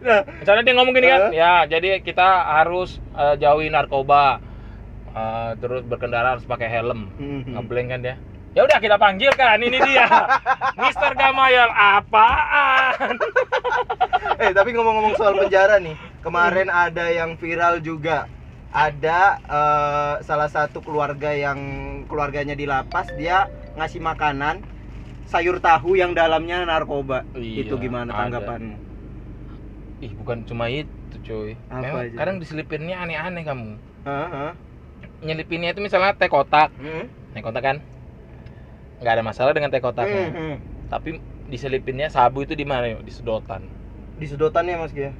[0.00, 2.28] Nah, Misalnya dia ngomong gini kan, ya jadi kita
[2.60, 4.40] harus eh, jauhi narkoba,
[5.18, 7.56] Eh, terus berkendara harus pakai helm, hmm.
[7.56, 8.16] ngeblank kan dia.
[8.56, 10.06] Ya udah kita panggil kan, ini dia,
[10.82, 13.16] Mister Gamayal, apaan?
[14.38, 18.30] Eh, tapi ngomong-ngomong soal penjara nih, kemarin ada yang viral juga.
[18.70, 21.58] Ada eh, salah satu keluarga yang
[22.06, 24.62] keluarganya di lapas, dia ngasih makanan
[25.28, 27.28] sayur tahu yang dalamnya narkoba.
[27.32, 28.18] Iya, Itu gimana ada.
[28.26, 28.76] tanggapanmu?
[29.98, 30.88] Ih bukan cuma itu
[31.20, 32.16] cuy, Apa memang aja?
[32.16, 33.76] kadang diselipinnya aneh-aneh kamu.
[34.06, 34.54] Hah?
[35.18, 37.10] Nyelipinnya itu misalnya teh kotak, Hmm?
[37.34, 37.76] teh kotak kan,
[38.98, 40.30] nggak ada masalah dengan teh kotaknya.
[40.30, 40.56] Hmm, hmm.
[40.86, 43.02] Tapi diselipinnya sabu itu di mana yuk?
[43.02, 43.66] Di sedotan.
[44.16, 45.10] Di sedotannya Mas Gia.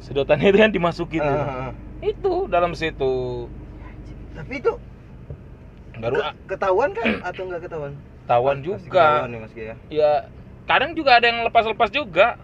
[0.00, 1.72] Sedotannya itu kan dimasukin ah.
[1.98, 3.48] itu dalam situ
[4.36, 4.72] Tapi itu
[5.96, 7.92] baru ke- ketahuan kan atau enggak ketahuan?
[8.26, 8.90] Tawan juga.
[8.90, 10.12] ketahuan ya ya?
[10.66, 12.36] Kadang juga ada yang lepas-lepas juga.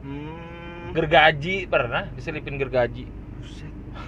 [0.00, 0.96] Hmm.
[0.96, 3.04] gergaji pernah diselipin gergaji.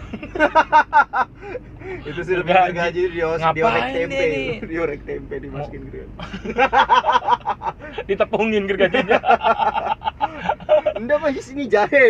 [2.09, 3.03] Itu sih lebih Gergaji.
[3.17, 4.25] Ngapain diorek tempe
[4.71, 5.97] diorek tempe dimasukin gitu
[8.09, 9.21] ditepungin gergajinya.
[10.99, 12.05] Enggak mas ini jahe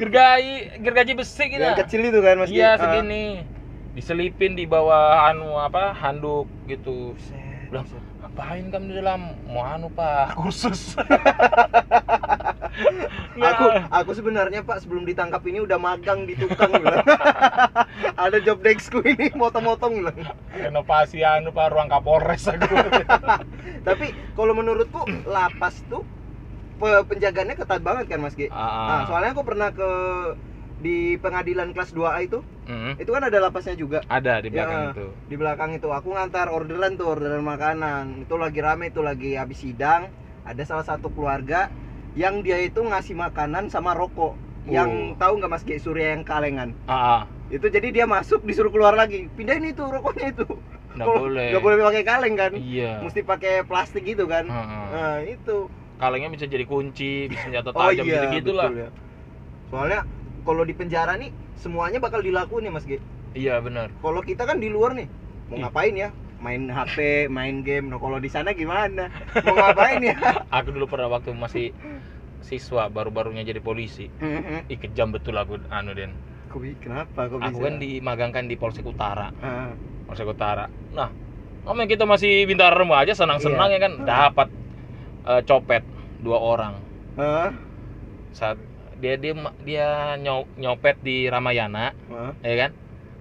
[0.00, 2.76] gergaji gergaji besi gitu yang kecil itu kan mas iya?
[2.76, 2.80] Ah.
[2.80, 3.44] segini.
[3.96, 7.12] Diselipin di bawah anu apa handuk gitu.
[7.68, 7.84] Bilang.
[8.38, 9.34] Ngapain kamu di dalam?
[9.50, 10.94] Mau anu pak kursus
[13.38, 17.02] aku aku sebenarnya pak sebelum ditangkap ini udah magang di tukang bilang
[18.22, 20.14] ada job deskku ini motong-motong bilang
[20.54, 22.70] renovasi anu pak ruang kapolres aku.
[23.82, 26.06] Tapi kalau menurutku lapas tuh
[26.78, 29.90] pe- penjagaannya ketat banget kan mas G nah ah, soalnya aku pernah ke
[30.78, 32.38] di pengadilan kelas 2A itu?
[32.64, 33.98] Mm, itu kan ada lapasnya juga?
[34.06, 34.90] Ada di belakang Ya.
[34.92, 35.06] itu.
[35.26, 35.88] di belakang itu.
[35.88, 38.22] Aku ngantar orderan tuh orderan makanan.
[38.22, 40.06] Itu lagi rame itu lagi habis sidang.
[40.44, 41.68] Ada salah satu keluarga
[42.14, 44.38] yang dia itu ngasih makanan sama rokok.
[44.64, 45.16] Yang Oh.
[45.16, 46.76] tahu nggak mas G Surya yang kalengan?
[46.84, 47.22] Ah, ah.
[47.48, 49.26] itu jadi dia masuk disuruh keluar lagi.
[49.32, 50.44] Pindahin itu rokoknya itu.
[50.92, 51.48] Nggak boleh.
[51.52, 52.52] nggak boleh pakai kaleng kan?
[52.52, 53.00] Iya.
[53.00, 54.44] Mesti pakai plastik gitu kan?
[54.44, 54.84] Heeh.
[54.88, 55.66] nah itu.
[55.96, 58.90] Kalengnya bisa jadi kunci bisa senjata oh tajam iya gitu gitulah betul ya.
[59.66, 60.00] soalnya
[60.48, 61.28] kalau di penjara nih
[61.60, 62.96] semuanya bakal dilakuin ya mas G?
[63.36, 63.92] Iya benar.
[64.00, 65.04] Kalau kita kan di luar nih
[65.52, 65.62] mau Ih.
[65.68, 66.08] ngapain ya?
[66.40, 67.92] Main HP main game.
[67.92, 69.12] Nah kalau di sana gimana?
[69.44, 70.16] Mau ngapain ya?
[70.48, 71.74] Aku dulu pernah waktu masih
[72.40, 74.08] siswa baru-barunya jadi polisi.
[74.70, 76.14] Ih kejam betul aku anu den.
[76.58, 79.34] Bi- kenapa bisa aku kan dimagangkan di Polsek Utara.
[79.42, 79.74] Ah,
[80.08, 80.70] Polsek Utara.
[80.94, 81.10] Nah
[81.66, 83.76] ngomong kita masih bintang remaja senang-senang Iya.
[83.76, 83.92] ya kan?
[84.06, 84.48] Dapat
[85.28, 85.82] eh, copet
[86.22, 86.78] dua orang.
[87.18, 87.50] Ah,
[88.30, 88.62] saat
[88.98, 89.32] dia dia
[89.62, 92.32] dia nyo- nyopet di Ramayana ah.
[92.40, 92.70] ya kan?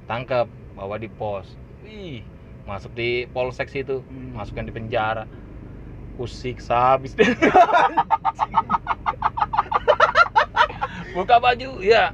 [0.05, 1.45] Tangkap bawa di pos.
[1.81, 2.21] Wih,
[2.63, 4.33] masuk di polsek situ Hmm.
[4.33, 5.25] masukkan di penjara.
[6.15, 7.29] Kusiksa habis deh
[11.13, 12.13] buka baju ya.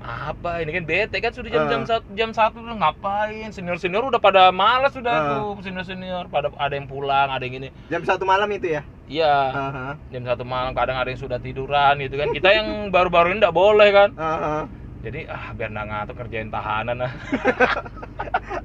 [0.00, 3.48] Apa ini kan bete kan sudah jam jam satu jam satu udah ngapain?
[3.50, 5.28] Senior senior udah pada malas sudah Ah.
[5.30, 7.68] tuh senior senior pada ada yang pulang ada yang ini.
[7.88, 9.34] Jam satu malam itu ya iya.
[9.50, 9.94] Ah.
[10.14, 12.30] jam satu malam kadang ada yang sudah tiduran gitu kan.
[12.30, 14.10] Kita yang baru-baru ini nggak boleh kan.
[14.14, 14.64] Ah.
[15.00, 17.12] jadi ah biar nggak ngantuk kerjain tahanan ah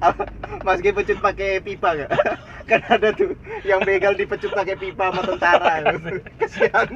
[0.66, 2.10] Mas G pecut pakai pipa gak?
[2.70, 5.94] kan ada tuh yang begal dipecut pakai pipa sama tentara.
[6.42, 6.86] Kesian.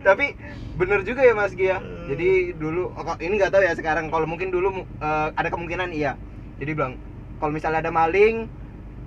[0.00, 0.26] Tapi
[0.80, 1.78] bener juga ya Mas G ya.
[2.08, 4.08] Jadi dulu oh, ini nggak tahu ya sekarang.
[4.08, 6.16] Kalau mungkin dulu eh, ada kemungkinan iya.
[6.56, 6.96] Jadi bilang
[7.36, 8.48] kalau misalnya ada maling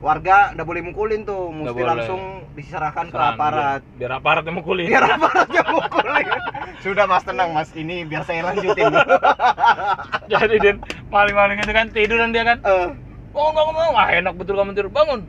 [0.03, 1.88] warga udah boleh mukulin tuh mesti boleh.
[1.88, 2.21] langsung
[2.55, 3.81] diserahkan ke aparat.
[3.95, 4.88] biar, biar aparat yang mukulin.
[4.88, 6.27] Biar aparatnya mukulin.
[6.84, 7.69] Sudah mas tenang mas.
[7.71, 8.91] Ini biar saya lanjutin
[10.31, 10.77] jadi den
[11.10, 12.58] maling-maling itu kan tiduran dia kan.
[12.62, 12.88] Eh,
[13.31, 13.95] bangun bangun bangun.
[13.95, 14.91] Ah enak betul kamu tidur.
[14.91, 15.19] Bangun.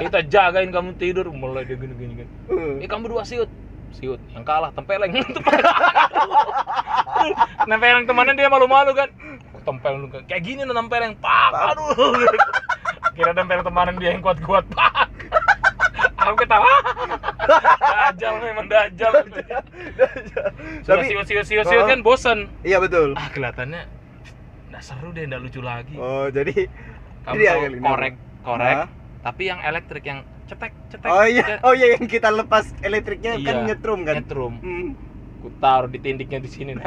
[0.00, 1.26] Kita jagain kamu tidur.
[1.30, 2.30] Mulai dia gini gini gini.
[2.50, 2.84] Eh.
[2.84, 3.48] eh kamu dua siut.
[3.94, 5.14] Siut yang kalah tempeleng.
[7.70, 9.08] Nempeleng temannya dia malu-malu kan
[9.64, 10.22] Tempeleng kan.
[10.24, 12.12] kayak gini nih nempeleng pak aduh
[13.16, 15.08] kira nempeleng temannya dia yang kuat-kuat pak
[16.20, 16.72] aku ketawa
[17.80, 19.12] dajal memang dajal
[20.84, 21.86] Tapi siu siu siu siu Oh.
[21.86, 23.12] kan bosen iya betul.
[23.14, 23.84] ah kelihatannya
[24.68, 26.68] nggak seru deh nggak lucu lagi Oh, jadi
[27.24, 28.88] kamu Jadi korek korek Hah?
[29.22, 33.36] tapi yang elektrik yang cetek cetek Oh iya, cetek, oh iya yang kita lepas elektriknya
[33.38, 34.14] kan Iya, nyetrum kan.
[34.18, 34.88] nyetrum Hmm.
[35.38, 36.84] ku taruh di tindiknya di sini nih.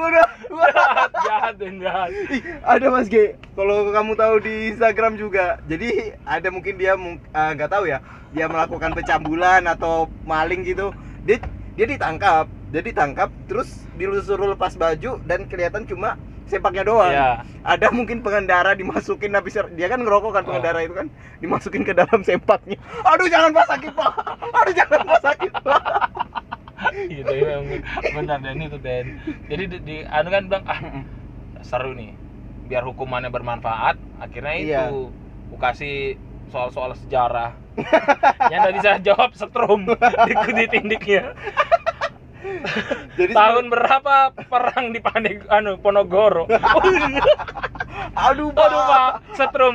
[0.00, 0.28] Waduh,
[0.72, 3.36] jahat jahat dan jahat Ih, ada Mas G.
[3.52, 5.60] Kalau kamu tahu di Instagram juga.
[5.68, 6.96] Jadi ada mungkin dia
[7.36, 8.00] ah, nggak tahu ya.
[8.32, 10.96] Dia melakukan pecambulan atau maling gitu.
[11.28, 11.36] Dia
[11.76, 12.48] dia ditangkap.
[12.72, 16.16] Dia ditangkap terus disuruh lepas baju dan kelihatan cuma
[16.48, 17.12] sepaknya doang.
[17.12, 20.46] ya Ada mungkin pengendara dimasukin habis dia kan ngerokok kan Oh.
[20.50, 21.06] pengendara itu kan
[21.44, 22.80] dimasukin ke dalam sempaknya.
[23.04, 24.12] Aduh jangan pak sakit pak.
[24.48, 25.82] Aduh jangan pak sakit pak.
[27.12, 27.60] gitu ya
[28.16, 29.20] benar dan itu Dan.
[29.46, 30.80] Jadi di, di anu kan bilang ah
[31.60, 32.14] seru nih.
[32.70, 34.84] Biar hukumannya bermanfaat akhirnya itu Iya.
[35.50, 36.14] ku kasih
[36.50, 37.54] soal-soal sejarah.
[38.52, 39.86] Yang nggak bisa jawab setrum.
[40.26, 41.32] Di, di tindiknya
[43.14, 46.48] Jadi tahun berapa perang di Pandeg anu Ponorogo
[48.16, 48.64] aduh pak.
[48.64, 49.10] aduh pak.
[49.36, 49.74] Setrum.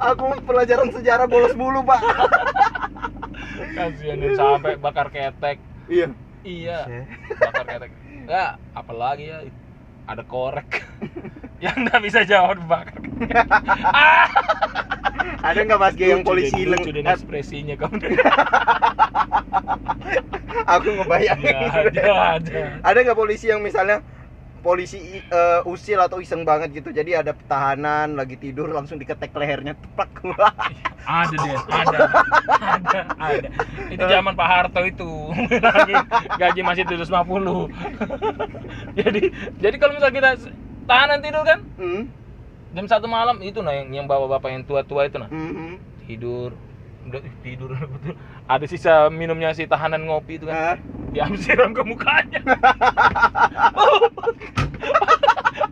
[0.00, 2.00] Aku pelajaran sejarah bolos mulu pak.
[3.70, 5.58] Kasihan dia sampai bakar ketek.
[5.86, 6.06] Iya.
[6.42, 6.78] iya
[7.36, 7.90] bakar ketek.
[8.24, 9.38] Ya apalagi ya
[10.04, 10.84] ada korek.
[11.60, 12.96] Yang nggak bisa jawab bakar
[13.86, 14.24] ah
[15.42, 17.96] Ada nggak Mas yang polisi dan- lucu dan leng- ekspresinya kamu
[20.66, 21.52] Aku ngebayangin.
[21.52, 22.04] ya ada
[22.36, 22.60] ada.
[22.80, 24.00] Ada nggak polisi yang misalnya
[24.60, 26.92] polisi eh, usil atau iseng banget gitu.
[26.92, 30.12] Jadi ada tahanan lagi tidur langsung diketek lehernya teplak.
[31.10, 31.98] ada deh ada
[32.76, 33.48] ada ada
[33.88, 35.10] itu zaman Pak Harto itu
[35.64, 35.94] lagi
[36.38, 37.72] gaji masih 750
[38.98, 39.22] jadi
[39.58, 40.30] jadi kalau misalnya kita
[40.84, 42.02] tahanan tidur kan hmm.
[42.76, 45.80] jam satu malam itu nah yang, yang bawa bapak yang tua-tua itu nah Mhm.
[46.06, 46.54] tidur
[47.06, 48.14] udah tidur betul.
[48.50, 50.78] Ada sisa minumnya si tahanan ngopi itu kan.
[51.10, 52.40] Diambil siram ke mukanya.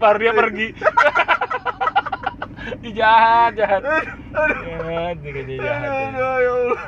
[0.02, 0.68] Baru dia pergi.
[2.98, 3.82] Jahat jahat.
[3.84, 6.00] Jahat dia kerja jahat dia.
[6.08, 6.80] Aduh, ya Allah.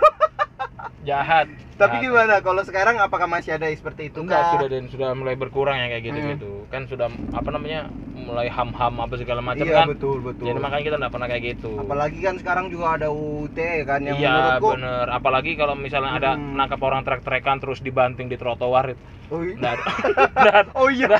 [1.00, 2.04] Jahat Tapi Jahat.
[2.04, 4.52] gimana kalau sekarang apakah masih ada seperti itu enggak kah?
[4.52, 6.20] sudah dan sudah mulai berkurang ya kayak gitu
[6.60, 6.68] Hmm.
[6.68, 10.44] kan sudah apa namanya mulai ham ham apa segala macam Iya kan betul betul.
[10.44, 14.14] jadi makanya kita nggak pernah kayak gitu Apalagi kan sekarang juga ada UT kan yang
[14.14, 14.28] iya
[14.60, 16.52] menurutku bener apalagi kalau misalnya ada Hmm.
[16.54, 19.56] nangkap orang trek-trekan terus dibanting di trotoar itu Oh, iya.
[19.56, 19.84] nggak ada
[20.36, 21.16] nggak ada, oh iya.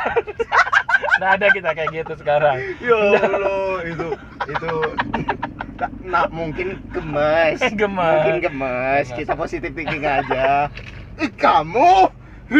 [1.17, 4.09] nggak ada kita kayak gitu sekarang Ya Allah, itu
[4.47, 4.73] itu
[6.05, 7.61] nah, mungkin gemes.
[7.73, 8.13] Gemes.
[8.21, 9.07] Mungkin gemes.
[9.15, 10.69] Kita positif thinking aja.
[11.17, 12.11] Ih, kamu.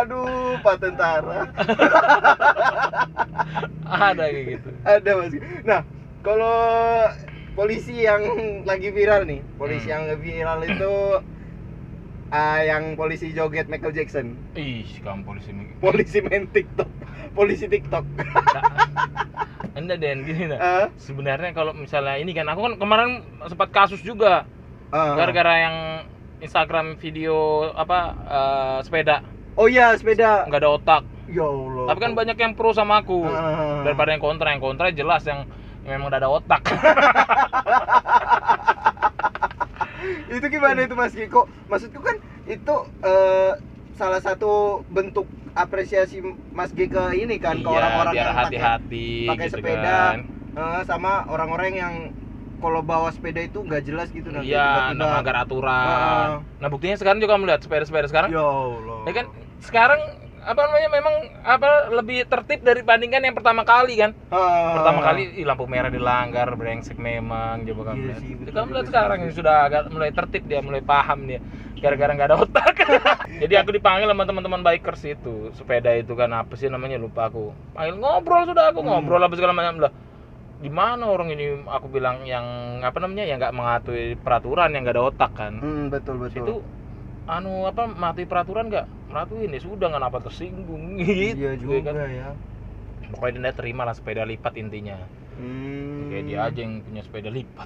[0.00, 1.50] Aduh, Pak Tentara.
[3.90, 5.34] ada kayak gitu Ada Mas.
[5.66, 5.82] Nah,
[6.22, 6.58] kalau
[7.58, 8.22] polisi yang
[8.62, 9.94] lagi viral nih, polisi Hmm.
[9.98, 10.92] yang viral itu
[12.30, 15.50] ah, yang polisi joget Michael Jackson, ih kamu polisi
[15.82, 16.86] polisi main TikTok,
[17.32, 18.04] polisi TikTok.
[19.70, 23.10] enggak den gini nah Ah, sebenarnya kalau misalnya ini kan aku kan kemarin
[23.46, 24.44] sempat kasus juga
[24.88, 25.14] ah.
[25.14, 25.76] gara-gara yang
[26.38, 27.36] Instagram video
[27.70, 29.22] apa eh, sepeda
[29.54, 30.44] Oh iya, sepeda.
[30.44, 31.86] nggak ada otak Ya Allah.
[31.86, 33.80] tapi kan banyak yang pro sama aku Ah.
[33.80, 35.46] daripada yang kontra yang kontra jelas yang,
[35.82, 36.60] yang memang udah ada otak
[40.30, 41.46] itu gimana itu Mas Kiko?
[41.66, 43.52] Maksudku kan itu eh,
[43.94, 46.22] salah satu bentuk apresiasi
[46.54, 50.18] Mas G ke ini kan ke Iya, orang-orang biar yang hati-hati pakai gitu sepeda kan.
[50.56, 51.94] eh, sama orang-orang yang
[52.60, 55.72] kalau bawa sepeda itu nggak jelas gitu nanti Iya, nah, melanggar aturan.
[55.72, 56.44] Ah.
[56.60, 58.30] Nah, buktinya sekarang juga melihat sepeda-sepeda sekarang.
[58.30, 59.00] Ya Allah.
[59.08, 59.26] Ya kan
[59.64, 60.00] sekarang
[60.40, 64.10] apa namanya memang apa lebih tertib dibandingkan yang pertama kali kan.
[64.32, 64.80] Ah.
[64.80, 68.20] Pertama kali ih, lampu merah dilanggar, brengsek memang coba kamu Iya lihat.
[68.24, 71.40] sih, Itu betul kamu lihat sekarang ini sudah agak mulai tertib dia, mulai paham dia.
[71.80, 72.74] Gara-gara nggak ada otak.
[73.42, 77.52] Jadi aku dipanggil sama teman-teman bikers itu, sepeda itu kan apa sih namanya lupa aku.
[77.76, 78.88] Panggil ngobrol sudah aku Hmm.
[78.96, 79.92] ngobrol apa segala macam lah.
[80.60, 82.44] Di mana orang ini aku bilang yang
[82.84, 85.56] apa namanya yang nggak mengatur peraturan yang nggak ada otak kan.
[85.56, 86.44] Hmm, betul betul.
[86.44, 86.54] Itu
[87.26, 91.92] anu apa mati peraturan nggak meratuin ya sudah nggak apa tersinggung gitu Iya ya juga
[91.92, 92.08] kan.
[92.08, 92.28] ya.
[93.10, 94.96] pokoknya dia terima lah sepeda lipat intinya
[95.40, 96.12] Hmm.
[96.12, 97.64] kayak dia aja yang punya sepeda lipat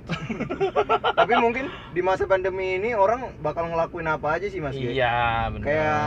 [1.19, 5.67] Tapi mungkin di masa pandemi ini orang bakal ngelakuin apa aja sih Mas iya benar
[5.67, 6.07] kayak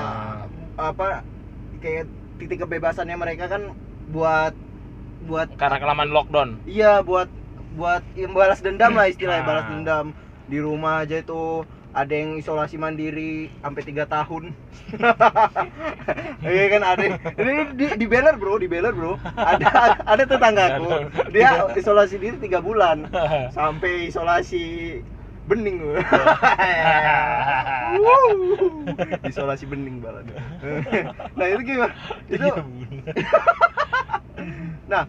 [0.80, 1.08] apa
[1.78, 2.08] kayak
[2.40, 3.76] titik kebebasannya mereka kan
[4.08, 4.56] buat
[5.28, 7.28] buat karena kelamaan lockdown iya buat
[7.76, 9.50] buat ya, balas dendam lah istilahnya Ah.
[9.52, 10.06] balas dendam
[10.48, 14.54] di rumah aja itu ada yang isolasi mandiri sampai tiga tahun.
[16.48, 19.20] Iya kan ada ini di, di banner bro di banner bro.
[19.36, 23.10] Ada ada tetanggaku dia isolasi diri tiga bulan.
[23.52, 25.02] Sampai isolasi
[25.50, 25.84] bening.
[27.98, 28.84] Wuh.
[29.24, 30.28] isolasi bening balan
[31.36, 31.94] nah itu gimana?
[32.28, 32.48] Itu
[34.92, 35.04] nah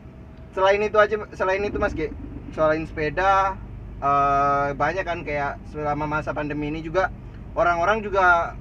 [0.55, 2.11] selain itu aja selain itu mas G
[2.55, 3.59] selain sepeda
[3.98, 7.11] eh, banyak kan kayak selama masa pandemi ini juga
[7.58, 8.54] orang-orang juga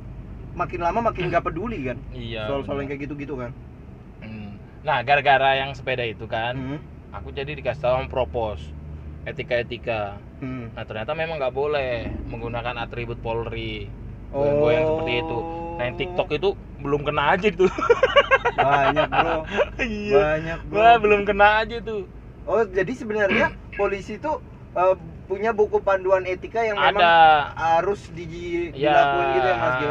[0.58, 3.54] makin lama makin gak peduli kan iya soal-soal yang kayak gitu-gitu kan.
[4.26, 4.58] Hmm.
[4.82, 6.80] nah gara-gara yang sepeda itu kan Hmm.
[7.14, 8.62] aku jadi dikasih tahu propos
[9.28, 10.18] etika-etika.
[10.42, 10.74] Hmm.
[10.74, 13.90] nah ternyata memang nggak boleh menggunakan atribut Polri.
[14.28, 15.38] Goyang-goyang seperti itu.
[15.80, 16.50] Nah yang TikTok itu
[16.84, 17.64] belum kena aja itu.
[18.58, 19.36] Banyak bro.
[19.88, 20.16] Iya.
[20.20, 20.78] Banyak bro.
[20.82, 22.10] Wah, belum kena aja tuh
[22.48, 24.32] oh jadi sebenarnya polisi itu
[24.74, 24.96] eh,
[25.28, 27.14] punya buku panduan etika yang memang ada
[27.54, 28.24] harus di,
[28.72, 29.84] ya dilakuin gitu ya mas G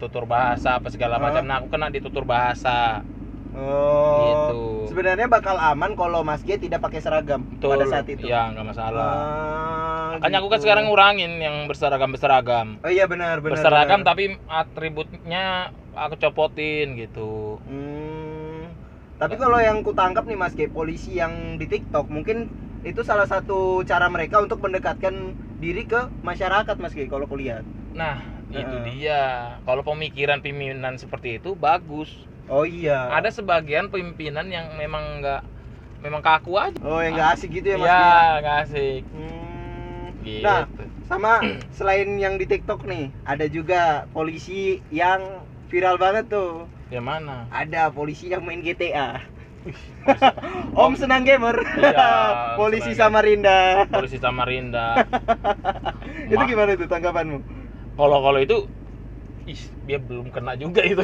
[0.00, 1.46] tutur bahasa apa segala macam Ah.
[1.46, 3.04] nah aku kena di tutur bahasa
[3.52, 4.60] oh Gitu.
[4.88, 7.70] sebenarnya bakal aman kalau mas G tidak pakai seragam Betul.
[7.76, 10.64] pada saat itu ya nggak masalah Ah, makanya aku kan gitu.
[10.64, 14.08] sekarang ngurangin yang berseragam berseragam oh iya benar benar berseragam benar.
[14.08, 15.44] tapi atributnya
[15.92, 18.72] aku copotin gitu Hmm,
[19.18, 22.48] tapi kalau yang kutangkap nih Mas Ge, polisi yang di TikTok mungkin
[22.86, 27.64] itu salah satu cara mereka untuk mendekatkan diri ke masyarakat Mas kalau kulihat.
[27.92, 28.20] nah
[28.52, 28.86] itu Heeh.
[28.94, 29.20] dia
[29.66, 33.12] kalau pemikiran pimpinan seperti itu bagus Oh iya.
[33.12, 35.42] ada sebagian pimpinan yang memang nggak
[36.04, 38.04] memang kaku aja Oh yang nggak asik gitu ya Mas Ge.
[38.04, 40.68] ya nggak asik Hmm, gitu Nah,
[41.08, 45.20] sama selain yang di TikTok nih, ada juga polisi yang
[45.70, 46.68] viral banget tuh.
[46.92, 49.24] yang mana Ada polisi yang main GTA.
[50.74, 51.56] Om senang gamer.
[51.76, 52.08] Iya,
[52.60, 53.58] polisi senang Samarinda.
[53.90, 54.86] polisi Samarinda
[56.32, 57.38] itu Ma- gimana tuh tanggapanmu?
[57.98, 58.56] kalau kalau itu
[59.48, 61.00] ih dia belum kena juga itu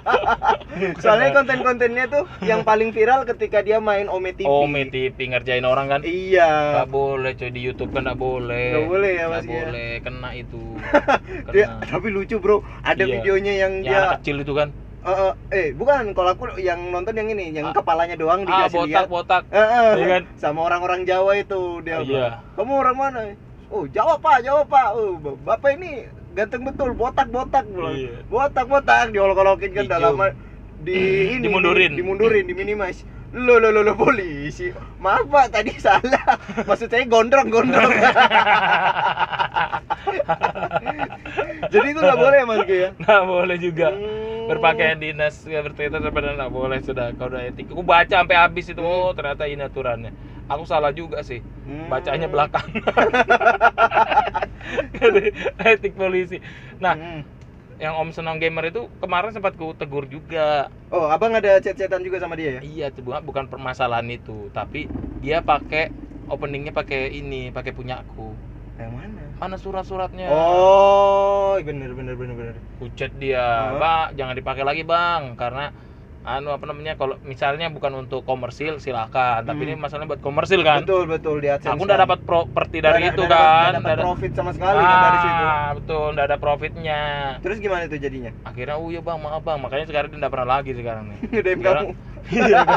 [1.04, 4.48] Soalnya konten-kontennya tuh yang paling viral ketika dia main Ome TV.
[4.48, 6.48] Ome TV ngerjain orang kan Iya.
[6.80, 9.50] nggak boleh coy di YouTube kan nggak boleh Nggak boleh ya, Mas, ya.
[9.60, 10.62] boleh kena itu
[11.52, 12.64] Dia, kena tapi lucu bro.
[12.80, 13.14] Ada Iya.
[13.20, 14.68] videonya yang yang anak dia kecil itu kan
[15.00, 17.74] eh, eh, eh bukan kalau aku yang nonton yang ini, yang Ah.
[17.74, 19.06] kepalanya doang ah dikasih botak lihat.
[19.08, 20.22] botak Eh, eh, Iya kan?
[20.36, 21.98] Sama orang-orang Jawa itu dia.
[21.98, 22.04] Iya.
[22.04, 23.20] bilang, Kamu orang mana?
[23.70, 24.88] Oh, Jawa Pak, Jawa Pak.
[24.92, 27.94] Oh, Bapak ini ganteng betul, botak-botak bilang.
[27.94, 28.26] Iya.
[28.26, 30.14] Botak-botak diolok-olokin kan dalam
[30.80, 30.96] di
[31.38, 31.92] ini Dimundurin.
[31.94, 33.06] dimundurin, diminimize.
[33.30, 34.74] Lo lo lo lo polisi.
[34.98, 36.34] Maaf Pak, tadi salah.
[36.66, 37.90] Maksud saya gondrong-gondrong.
[41.70, 42.90] Jadi itu nggak boleh Mas ya?
[42.98, 44.50] nggak boleh juga Hmm.
[44.50, 48.66] berpakaian dinas ya bertita sebenarnya nggak boleh sudah kalau udah etik aku baca sampai habis
[48.66, 50.10] itu oh ternyata ini aturannya
[50.50, 51.86] aku salah juga sih Hmm.
[51.86, 52.66] bacanya belakang
[55.70, 56.42] etik polisi
[56.82, 57.22] nah Hmm.
[57.80, 62.20] Yang om senang gamer itu kemarin sempat ku tegur juga Oh, Abang ada chat-chatan juga
[62.20, 62.60] sama dia ya?
[62.60, 64.84] iya itu bukan bukan permasalahan itu tapi
[65.24, 65.88] dia pakai
[66.28, 68.36] openingnya pakai ini pakai punyaku
[68.76, 69.22] Yang mana?
[69.40, 72.54] mana surat-suratnya Oh, bener bener bener bener.
[72.80, 73.80] Ucet dia, Oh.
[73.80, 75.68] Pak, jangan dipakai lagi, Bang, karena
[76.20, 79.66] anu apa namanya kalau misalnya bukan untuk komersil silakan, tapi Hmm.
[79.66, 80.84] ini masalahnya buat komersil kan.
[80.84, 81.72] Betul betul di AdSense.
[81.72, 82.04] Aku udah kan.
[82.04, 83.72] dapat properti dari itu kan.
[83.72, 85.42] nggak dapat profit sama sekali kan dari situ.
[85.42, 87.00] Ah, betul, nggak ada profitnya.
[87.40, 88.36] Terus gimana itu jadinya?
[88.44, 91.18] Akhirnya, oh iya bang, maaf bang, makanya sekarang dia nggak pernah lagi sekarang nih.
[91.32, 92.08] Ngedaim Sekarang- kamu.
[92.30, 92.68] Iya, kan?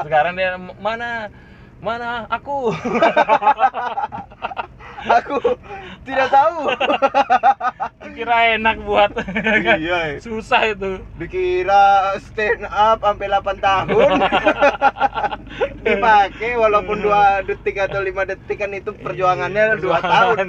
[0.00, 1.28] sekarang dia mana,
[1.78, 2.70] mana aku?
[5.02, 5.36] Aku
[6.02, 6.70] tidak tahu.
[8.12, 9.10] Kira enak buat,
[9.80, 10.20] iya.
[10.20, 11.00] susah itu.
[11.16, 14.10] Dikira stand up sampai 8 tahun.
[15.82, 20.46] Dipakai walaupun dua detik atau lima detik kan itu perjuangannya dua tahun.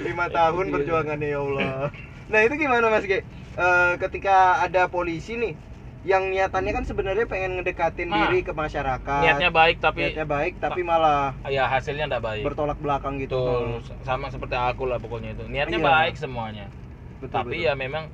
[0.00, 0.74] lima tahun Iya.
[0.78, 1.70] perjuangannya ya Allah.
[2.30, 3.26] Nah itu gimana Mas Ge?
[3.50, 5.52] Eh, ketika ada polisi nih
[6.00, 9.20] yang niatannya kan sebenarnya pengen ngedekatin Nah, diri ke masyarakat.
[9.20, 12.42] Niatnya baik tapi Niatnya baik tapi malah ya hasilnya nggak baik.
[12.42, 13.36] bertolak belakang gitu.
[13.36, 15.44] Betul, sama seperti aku lah pokoknya itu.
[15.44, 15.88] Niatnya Iya.
[15.92, 16.66] baik semuanya.
[17.20, 17.68] Betul, tapi betul.
[17.68, 18.08] ya memang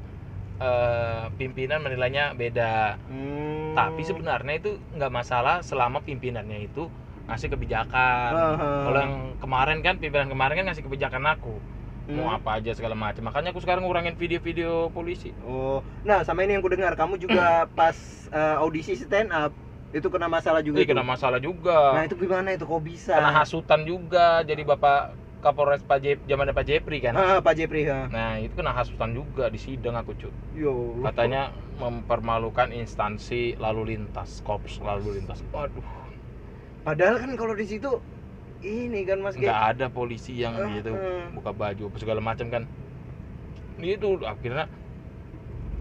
[0.57, 2.96] eh, pimpinan menilainya beda.
[3.07, 3.77] Hmm.
[3.77, 6.88] Tapi sebenarnya itu nggak masalah selama pimpinannya itu
[7.27, 8.31] ngasih kebijakan.
[8.33, 8.70] Aha.
[8.83, 11.55] Kalau yang kemarin kan pimpinan kemarin kan ngasih kebijakan aku.
[12.07, 12.38] Mau Hmm.
[12.38, 13.27] apa aja segala macam.
[13.27, 15.35] Makanya aku sekarang ngurangin video-video polisi.
[15.42, 17.97] Oh, nah sama ini yang ku dengar kamu juga pas
[18.31, 19.51] eh, audisi stand up
[19.90, 20.79] itu kena masalah juga.
[20.79, 20.87] Tuh.
[20.87, 21.98] kena masalah juga.
[21.98, 23.19] Nah itu gimana itu kok bisa?
[23.19, 24.46] Kena hasutan juga.
[24.46, 27.15] Jadi bapak Kapolres Pak Jep, zamannya Pak Jepri kan.
[27.15, 28.07] Ah, Pak Jepri ha.
[28.11, 30.31] Nah itu kena hasutan juga di sidang aku cuy.
[30.54, 31.02] Yo.
[31.02, 35.85] Katanya mempermalukan instansi lalu lintas kops lalu lintas waduh
[36.83, 38.00] Padahal kan kalau di situ
[38.67, 41.31] ini kan Mas nggak ada polisi yang Eh, gitu eh.
[41.31, 42.62] buka baju apa segala macam kan.
[43.79, 44.67] Itu akhirnya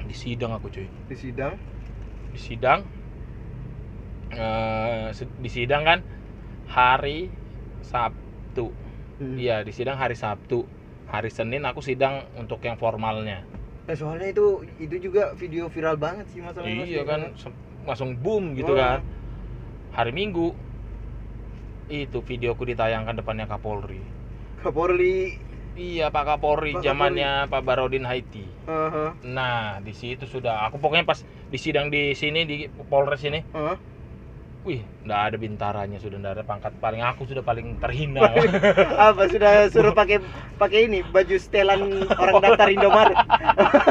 [0.01, 0.85] di sidang aku cuy.
[1.09, 1.57] Di sidang.
[2.29, 2.79] di sidang.
[5.11, 5.99] Se- di sidang kan
[6.67, 7.31] hari
[7.81, 8.73] Sabtu.
[9.15, 9.39] Hmm.
[9.39, 10.67] iya di sidang hari Sabtu.
[11.05, 13.45] Hari Senin aku sidang untuk yang formalnya.
[13.85, 17.53] Eh, soalnya itu itu juga video viral banget sih masalah Mas iya kan se-
[17.85, 18.77] langsung boom gitu Oh.
[18.77, 18.99] kan.
[19.93, 20.51] Hari Minggu
[21.87, 24.01] itu videoku ditayangkan depannya Kapolri
[24.59, 25.37] Kapolri.
[25.77, 29.09] iya Pak Kapolri Pak zamannya Pak Barodin Haiti Heeh.
[29.29, 30.65] Nah, di situ sudah.
[30.65, 33.77] Aku pokoknya pas di sidang di sini di Polres ini, Heeh.
[34.65, 38.25] wih, nggak ada bintaranya sudah nggak ada pangkat paling aku sudah paling terhina.
[39.13, 40.17] Apa sudah suruh pakai
[40.57, 43.17] pakai ini baju setelan orang daftar Indomaret.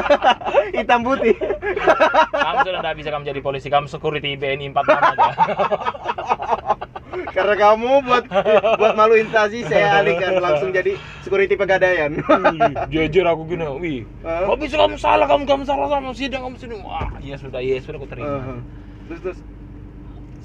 [0.75, 1.39] Hitam putih.
[2.35, 5.31] kamu sudah nggak bisa kamu jadi polisi, kamu security BNI 46 aja.
[7.31, 8.23] Karena kamu buat
[8.75, 12.11] buat malu instansi saya alihkan langsung jadi security pegadaian.
[12.87, 14.45] Jujur aku gini, wih, Hah?
[14.45, 16.75] kok bisa kamu salah, kamu kamu salah sama sidang kamu sini.
[16.79, 18.61] Wah, iya sudah, iya sudah aku terima.
[19.07, 19.39] Terus terus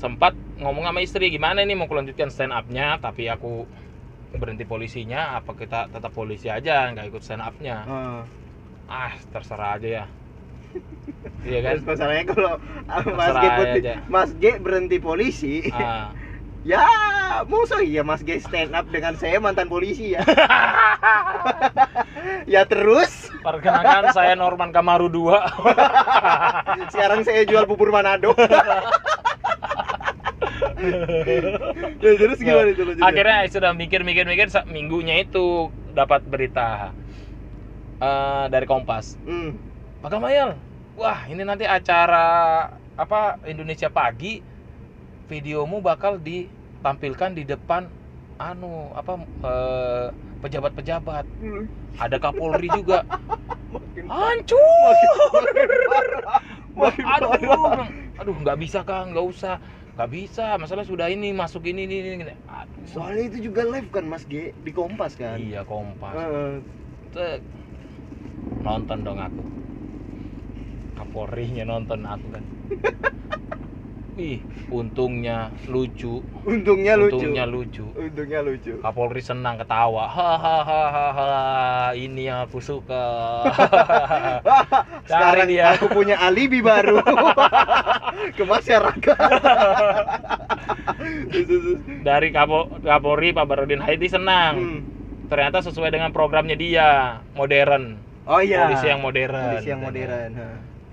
[0.01, 3.69] Sempat ngomong sama istri gimana nih mau kulanjutkan stand up-nya, tapi aku
[4.33, 7.85] berhenti polisinya, apa kita tetap polisi aja, nggak ikut stand up-nya.
[7.85, 8.21] Heeh.
[8.89, 10.05] Ah, terserah aja ya.
[11.45, 11.73] Iya kan?
[11.77, 12.55] Terus masalahnya kalau
[12.89, 13.95] Mas Terserah G putih- aja.
[14.09, 16.17] Mas G berhenti polisi, Ah.
[16.61, 16.85] Ya
[17.49, 20.21] musuh iya Mas G stand up dengan saya mantan polisi ya.
[22.53, 25.33] ya terus Perkenalkan saya Norman Kamaru 2
[26.93, 28.37] sekarang saya jual bubur Manado.
[32.01, 33.09] ya, terus gimana itu lanjutnya?
[33.09, 36.93] Akhirnya sudah mikir-mikir-mikir minggunya itu dapat berita
[37.97, 39.17] eh, dari Kompas.
[39.25, 39.57] Hmm.
[40.05, 40.57] Pak Kamayal,
[41.01, 44.50] wah ini nanti acara apa Indonesia Pagi
[45.31, 47.87] videomu bakal ditampilkan di depan
[48.43, 49.13] anu apa
[49.47, 50.07] eh,
[50.43, 51.25] pejabat-pejabat.
[51.39, 51.65] Hmm.
[52.03, 53.07] Ada Kapolri juga.
[53.71, 54.95] Makin Hancur.
[55.31, 56.41] makin parah.
[56.75, 57.89] Makin aduh, parah.
[58.19, 59.63] aduh nggak bisa kang, nggak usah,
[59.95, 60.59] nggak bisa.
[60.59, 62.35] Masalah sudah ini masuk ini ini ini.
[62.49, 65.39] Aduh, Soalnya itu juga live kan Mas G di Kompas kan.
[65.39, 66.17] iya kompas.
[67.15, 67.39] Tek.
[68.65, 69.43] Nonton dong aku.
[70.97, 72.45] Kapolrinya nonton aku kan.
[74.19, 74.43] Wih,
[74.75, 76.27] untungnya lucu.
[76.43, 77.15] Untungnya lucu.
[77.23, 77.87] Untungnya lucu.
[77.95, 78.75] Untungnya lucu.
[78.83, 80.11] Kapolri senang ketawa.
[80.11, 81.31] Hahaha,
[81.95, 83.07] ini yang aku suka.
[85.07, 85.79] Sekarang Cari dia.
[85.79, 86.99] aku punya alibi baru
[88.37, 89.15] ke masyarakat.
[92.09, 94.55] Dari Kapo, Kapolri Pak Barodin Haiti senang.
[94.59, 94.81] Hmm.
[95.31, 97.95] Ternyata sesuai dengan programnya dia, modern.
[98.27, 98.67] Oh iya.
[98.67, 99.55] Polisi yang modern.
[99.55, 100.31] Polisi yang modern.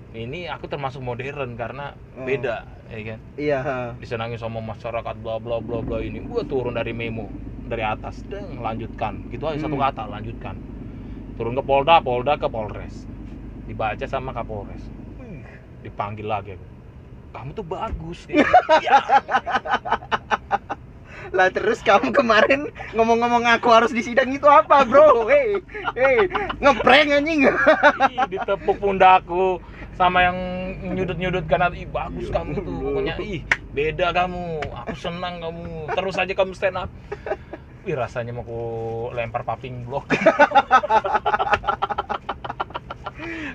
[0.08, 2.24] Ini aku termasuk modern karena Oh.
[2.24, 3.20] beda, ya kan?
[3.36, 3.58] Iya.
[4.00, 6.24] Disenangi sama masyarakat bla bla bla bla ini.
[6.24, 7.28] Gua turun dari memo
[7.68, 9.28] dari atas, deng, lanjutkan.
[9.28, 9.84] Gitu aja satu Hmm.
[9.84, 10.56] kata, lanjutkan.
[11.36, 13.04] Turun ke Polda, Polda ke Polres.
[13.68, 14.80] Dibaca sama Kapolres.
[15.84, 16.66] Dipanggil lagi aku.
[17.36, 18.24] Kamu tuh bagus.
[18.84, 18.98] Ya.
[21.28, 25.28] Lah terus kamu kemarin ngomong-ngomong aku harus di sidang itu apa, Bro?
[25.28, 25.60] Hei,
[25.92, 26.24] hei,
[26.56, 27.44] ngeprank anjing.
[28.32, 29.60] Ditepuk pundakku
[29.98, 30.38] sama yang
[30.94, 36.32] nyudut-nyudut kanan ih bagus kamu tuh pokoknya ih beda kamu aku senang kamu terus aja
[36.32, 36.90] kamu stand up
[37.82, 38.60] Wih rasanya mau ku
[39.10, 40.06] lempar paping blok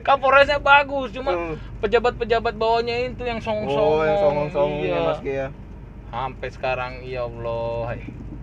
[0.04, 1.56] Kapolresnya bagus cuma Hmm.
[1.80, 5.08] pejabat-pejabat bawahnya itu yang songong-songong Oh, yang songong-songongnya Iya.
[5.08, 5.48] Mas G ya.
[6.12, 7.98] sampai sekarang ya Allah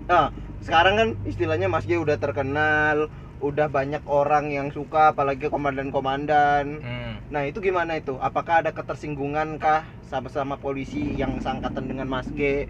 [0.09, 0.27] Nah,
[0.59, 6.81] sekarang kan istilahnya Mas G udah terkenal, udah banyak orang yang suka apalagi komandan-komandan.
[6.81, 7.00] hmm.
[7.31, 8.19] Nah, itu gimana itu?
[8.19, 12.67] Apakah ada ketersinggungan kah sama-sama polisi yang sangkatan dengan Mas G?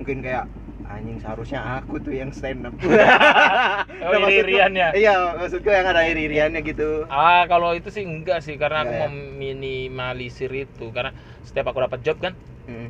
[0.00, 0.48] Mungkin kayak
[0.88, 2.74] anjing seharusnya aku tuh yang stand up.
[4.02, 4.88] Oh, Nah, iri-iriannya.
[4.98, 7.06] Iya, maksudku yang ada iri-iriannya gitu.
[7.06, 9.08] Ah, kalau itu sih enggak sih karena aku Enggak ya?
[9.12, 11.12] meminimalisir itu karena
[11.44, 12.34] setiap aku dapat job kan
[12.66, 12.88] Hmm.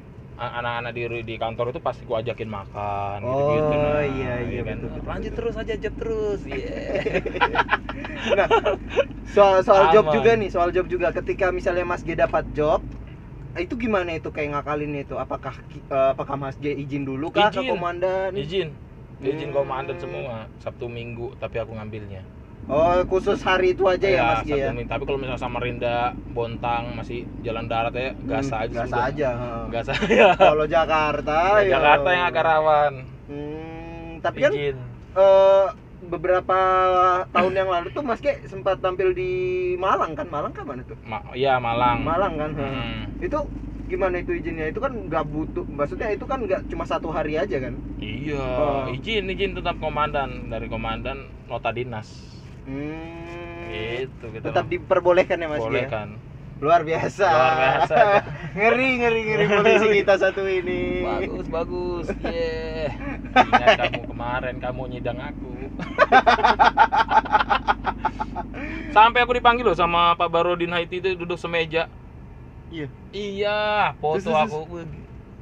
[0.58, 4.78] Anak-anak di di kantor itu pasti gua ajakin makan Oh, gitu-gitu nah, iya, iya, kan.
[4.82, 5.38] betul, betul, lanjut betul.
[5.38, 6.70] terus aja job terus iya
[8.36, 8.48] Nah,
[9.34, 10.16] soal soal job Aman.
[10.16, 11.08] juga nih, soal job juga.
[11.14, 12.80] Ketika misalnya Mas G dapat job,
[13.58, 15.14] itu gimana itu kayak ngakalin itu?
[15.18, 17.68] Apakah eh, apakah Mas G izin dulu kah ke Izin.
[17.68, 18.32] komandan?
[18.42, 18.68] izin
[19.30, 19.56] izin Hmm.
[19.56, 22.22] komandan semua sabtu minggu tapi aku ngambilnya
[22.70, 24.70] Oh, khusus hari itu aja ya, Iya, Mas G ya.
[24.70, 24.88] Minggu.
[24.88, 25.96] tapi kalau misalnya Samarinda
[26.30, 29.04] Bontang masih jalan darat ya gas Hmm, aja gas sudah.
[29.10, 29.30] aja.
[29.74, 31.70] gas aja Kalau Jakarta, Ya, ya.
[31.76, 32.92] Jakarta yang agak rawan
[33.28, 34.76] Hmm, tapi kan izin
[35.18, 35.66] eh,
[36.02, 36.58] beberapa
[37.34, 39.30] tahun yang lalu tuh Mas G sempat tampil di
[39.78, 40.26] Malang kan?
[40.30, 40.98] Malang kan mana tuh?
[41.06, 42.50] Ma- iya Malang Malang kan.
[42.56, 42.72] heeh.
[42.72, 43.02] Hmm.
[43.26, 43.38] Itu
[43.90, 44.66] gimana itu izinnya?
[44.70, 47.74] Itu kan nggak butuh, maksudnya itu kan nggak cuma satu hari aja kan?
[48.02, 48.90] Iya, Oh.
[48.96, 51.18] izin izin tetap komandan dari komandan
[51.50, 52.08] nota dinas.
[52.66, 53.70] Hmm.
[53.72, 55.62] Gitu kita Tetap diperbolehkan ya mas?
[55.66, 55.88] ya?
[55.90, 56.08] kan.
[56.62, 57.26] Luar biasa.
[57.26, 57.96] Luar biasa.
[58.58, 61.02] ngeri ngeri ngeri polisi kita satu ini.
[61.02, 62.06] Bagus bagus.
[62.22, 62.94] Yeah.
[63.50, 65.50] Ingat kamu kemarin kamu nyidang aku.
[68.94, 71.90] Sampai aku dipanggil loh sama Pak Barodin Haiti itu duduk semeja.
[72.72, 72.88] Iya.
[73.12, 73.60] Iya,
[74.00, 74.88] foto Terus, terus,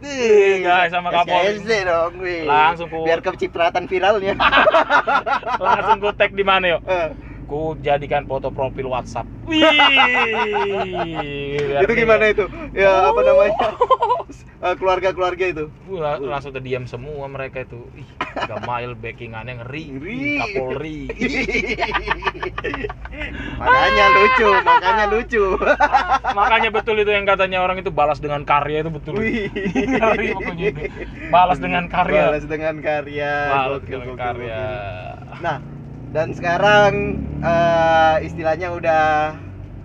[0.01, 1.61] Wih, guys sama Kapolri.
[1.85, 2.49] Dong, wih.
[2.49, 4.33] Langsung ku- Biar kecipratan viralnya.
[5.61, 6.81] Langsung ku tag di mana yuk?
[6.89, 7.09] Eh,
[7.51, 9.27] Ku jadikan foto profil WhatsApp.
[9.51, 9.59] Wih.
[11.83, 12.47] itu gimana itu?
[12.71, 13.59] Ya apa namanya?
[14.61, 15.73] Eh, Keluarga-keluarga itu.
[15.89, 17.81] Wah, langsung terdiam semua mereka itu.
[17.97, 18.05] Ih,
[18.45, 19.85] Gamail backingannya ngeri.
[19.97, 20.21] Ngeri.
[20.37, 21.01] Kapolri.
[23.61, 25.45] makanya lucu, makanya lucu.
[26.37, 29.17] Makanya betul itu yang katanya orang itu balas dengan karya itu betul.
[29.17, 29.49] Wih.
[29.73, 30.83] Ngeri pokoknya itu.
[31.33, 32.23] Balas dengan karya.
[32.29, 33.33] Balas dengan karya.
[33.49, 34.61] Balas dengan karya.
[35.41, 35.57] Nah,
[36.11, 36.93] dan sekarang
[37.41, 39.05] eh, istilahnya udah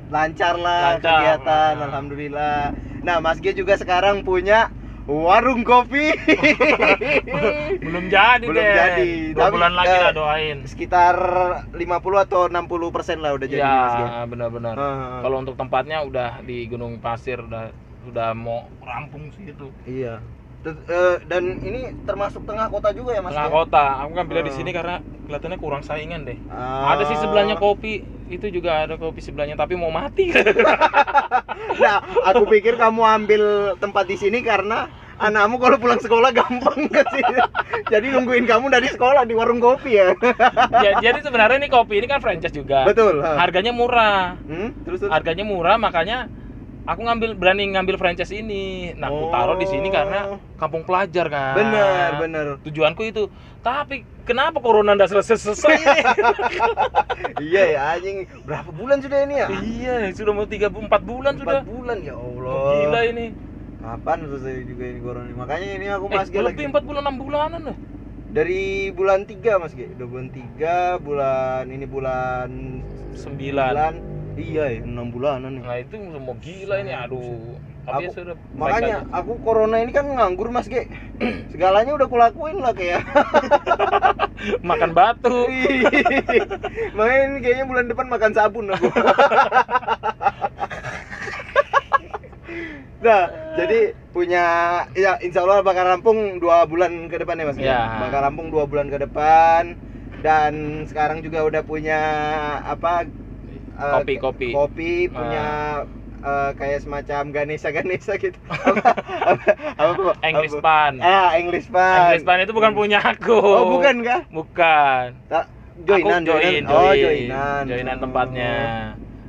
[0.09, 1.01] lancar lah Lancar.
[1.01, 1.85] kegiatan, Nah.
[1.89, 2.59] alhamdulillah.
[3.01, 4.69] Nah, Mas G juga sekarang punya
[5.05, 6.13] warung kopi.
[7.85, 8.73] Belum jadi Belum deh.
[8.73, 9.09] jadi.
[9.33, 10.57] Dua Tapi, bulan lagi eh, lah doain.
[10.65, 11.15] Sekitar
[11.73, 14.01] 50 atau 60 persen lah udah jadi Mas G.
[14.01, 14.73] Ya, benar-benar.
[14.73, 15.17] Heeh.
[15.21, 17.69] Kalau untuk tempatnya udah di Gunung Pasir udah
[18.05, 19.69] udah mau rampung sih itu.
[19.85, 20.21] Iya.
[20.65, 23.37] Eh, dan ini termasuk tengah kota juga ya Mas?
[23.37, 23.53] Tengah G?
[23.53, 23.85] kota.
[24.01, 24.57] Aku kan pilih di Oh.
[24.57, 26.37] sini karena kelihatannya kurang saingan deh.
[26.49, 26.97] Ah.
[26.97, 30.33] Ada sih sebelahnya kopi, itu juga ada kopi sebelahnya tapi mau mati.
[31.75, 33.43] Nah, aku pikir kamu ambil
[33.77, 37.35] tempat di sini karena anakmu kalau pulang sekolah gampang ke sini.
[37.87, 40.15] Jadi nungguin kamu dari sekolah di warung kopi ya.
[40.85, 42.87] ya, jadi sebenarnya ini kopi ini kan franchise juga.
[42.87, 43.19] Betul.
[43.19, 43.39] ha.
[43.39, 44.39] Harganya murah.
[44.47, 44.71] Hmm?
[44.87, 45.11] Terus terus.
[45.11, 46.31] Harganya murah makanya
[46.85, 48.93] aku ngambil berani ngambil franchise ini.
[48.95, 51.57] Nah, aku taruh di sini karena kampung pelajar kan.
[51.57, 52.45] Bener, bener.
[52.61, 53.27] Tujuanku itu.
[53.59, 55.75] Tapi kenapa corona ndak selesai-selesai?
[57.49, 58.29] iya ya anjing.
[58.45, 59.47] Berapa bulan sudah ini ya?
[59.61, 61.61] iya, sudah mau 3 4 bulan sudah.
[61.61, 62.61] Empat bulan ya Allah.
[62.79, 63.25] Gila ini.
[63.81, 65.35] Kapan selesai juga ini corona ini?
[65.37, 66.37] Makanya ini aku Eh, Mas lagi.
[66.41, 67.77] lebih 4 bulan 6 bulanan lah.
[68.35, 69.89] Dari bulan 3 Mas G.
[69.95, 72.49] Udah bulan 3, bulan ini bulan
[73.15, 74.14] 9.
[74.35, 75.63] Iya ya, 6 bulanan nih.
[75.63, 76.91] Nah, itu mau gila ini.
[76.91, 77.55] Aduh.
[77.85, 79.21] Aku- sudah Makanya aja.
[79.21, 80.89] aku corona ini kan nganggur Mas G.
[81.53, 83.05] Segalanya udah kulakuin lah kayak.
[84.69, 85.45] makan batu.
[86.97, 88.89] Makanya ini kayaknya bulan depan makan sabun aku.
[93.05, 93.21] nah,
[93.53, 94.45] jadi punya
[94.97, 97.57] ya insya Allah bakal rampung dua bulan ke depan ya Mas.
[97.61, 98.01] Ya.
[98.01, 99.77] Bakal rampung dua bulan ke depan
[100.25, 102.01] dan sekarang juga udah punya
[102.65, 103.05] apa
[103.75, 104.49] eh, Kopi, kopi.
[104.51, 105.45] kopi punya
[106.21, 108.91] eh, kayak semacam Ganesha Ganesha gitu apa,
[109.27, 110.63] apa, apa, English apa?
[110.63, 110.93] pan.
[110.99, 113.35] ah English pan English pan itu bukan punya aku.
[113.35, 115.05] oh bukan kah Bukan.
[115.27, 115.45] Tak,
[115.83, 117.03] joinan aku join, joinan oh join.
[117.03, 118.01] joinan Joinan Oh.
[118.01, 118.53] tempatnya.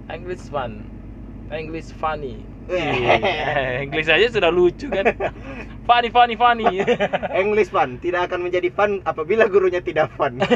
[0.07, 0.87] English fun.
[1.49, 2.39] English funny.
[2.67, 3.83] Eh.
[3.83, 5.07] English aja sudah lucu kan.
[5.87, 6.83] Funny, funny, funny.
[7.43, 10.39] English fun tidak akan menjadi fun apabila gurunya tidak fun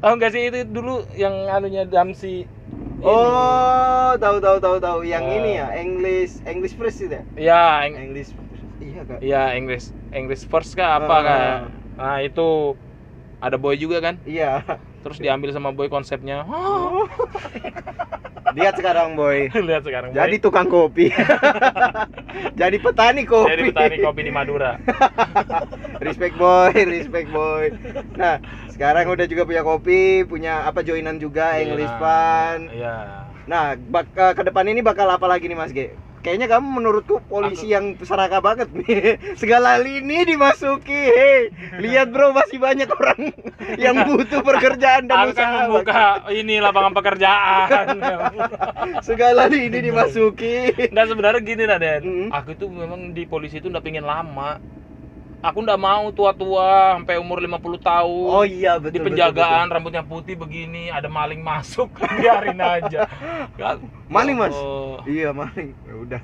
[0.00, 2.46] tahu nggak- sih itu dulu yang anunya Damsi
[2.96, 3.04] ini.
[3.04, 4.98] oh tahu tahu tahu tahu.
[5.04, 5.36] Yang Oh.
[5.36, 7.22] ini ya English English first itu ya?
[7.36, 8.30] Ya Eng- English
[8.80, 9.18] iya kak.
[9.20, 11.20] Ya English English first kah apa Ah.
[11.20, 11.48] kah
[11.96, 12.76] nah itu
[13.40, 14.16] ada boy juga kan?
[14.24, 14.64] Iya
[15.06, 16.42] terus diambil sama boy konsepnya.
[16.50, 17.06] Oh,
[18.58, 19.46] lihat sekarang boy.
[19.70, 20.18] Lihat sekarang boy.
[20.18, 21.14] jadi tukang kopi.
[22.60, 23.48] Jadi petani kopi.
[23.52, 24.76] Jadi petani kopi di Madura.
[26.00, 26.72] Respect boy.
[26.72, 27.72] Respect boy.
[28.16, 28.40] Nah
[28.72, 32.72] sekarang udah juga punya kopi punya apa joinan juga English fun.
[32.72, 33.28] Iya.
[33.44, 35.92] Nah bak ke depan ini bakal apa lagi nih mas G
[36.26, 39.14] kayaknya kamu menurutku polisi yang seraka banget nih.
[39.40, 41.54] Segala lini dimasuki hei.
[41.78, 43.30] Lihat bro masih banyak orang
[43.84, 46.02] yang butuh pekerjaan dan aku kan usaha membuka
[46.34, 47.86] ini lapangan pekerjaan.
[49.06, 50.90] Segala lini dimasuki.
[50.90, 52.02] Dan sebenarnya gini Raden.
[52.06, 52.28] Mm.
[52.34, 54.58] aku itu memang di polisi itu udah pengen lama
[55.44, 58.28] aku nggak mau tua-tua sampai umur 50 tahun.
[58.32, 63.04] Oh iya betul di betul, penjagaan rambutnya putih begini ada maling masuk biarin aja.
[63.56, 63.68] Ya,
[64.06, 64.54] Maling, Mas?
[64.54, 65.02] oh.
[65.04, 65.74] Iya maling.
[65.86, 66.20] Ya udah.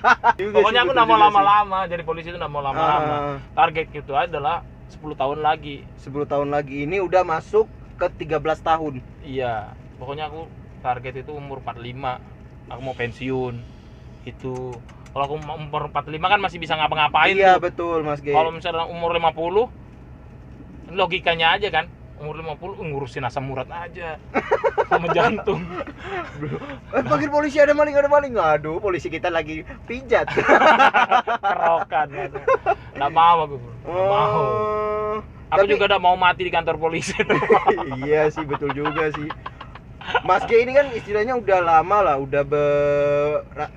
[0.56, 3.14] Pokoknya aku betul nggak mau lama-lama jadi polisi itu nggak mau lama-lama.
[3.14, 5.84] Ah, target itu adalah 10 tahun lagi.
[6.02, 8.94] 10 tahun lagi ini udah masuk ke 13 tahun.
[9.24, 10.44] iya pokoknya aku
[10.84, 12.20] target itu umur 45
[12.70, 13.54] aku mau pensiun.
[14.26, 14.74] Itu
[15.16, 17.64] kalau aku umur 45 kan masih bisa ngapa-ngapain iya tuh.
[17.64, 18.28] betul Mas G.
[18.28, 19.64] kalau misalnya umur 50
[20.92, 24.20] logikanya aja kan umur 50 ngurusin asam urat aja
[24.90, 25.64] sama jantung
[26.92, 28.36] Eh, panggil polisi ada maling, ada maling.
[28.36, 30.28] Aduh, polisi kita lagi pijat.
[31.42, 32.38] kerokan gitu.
[32.92, 35.14] nggak mau aku bro nggak mau Oh,
[35.48, 37.16] aku tapi- juga udah mau mati di kantor polisi
[38.00, 39.28] iya sih, betul juga sih.
[40.22, 42.42] Mas G ini kan istilahnya udah lama lah, udah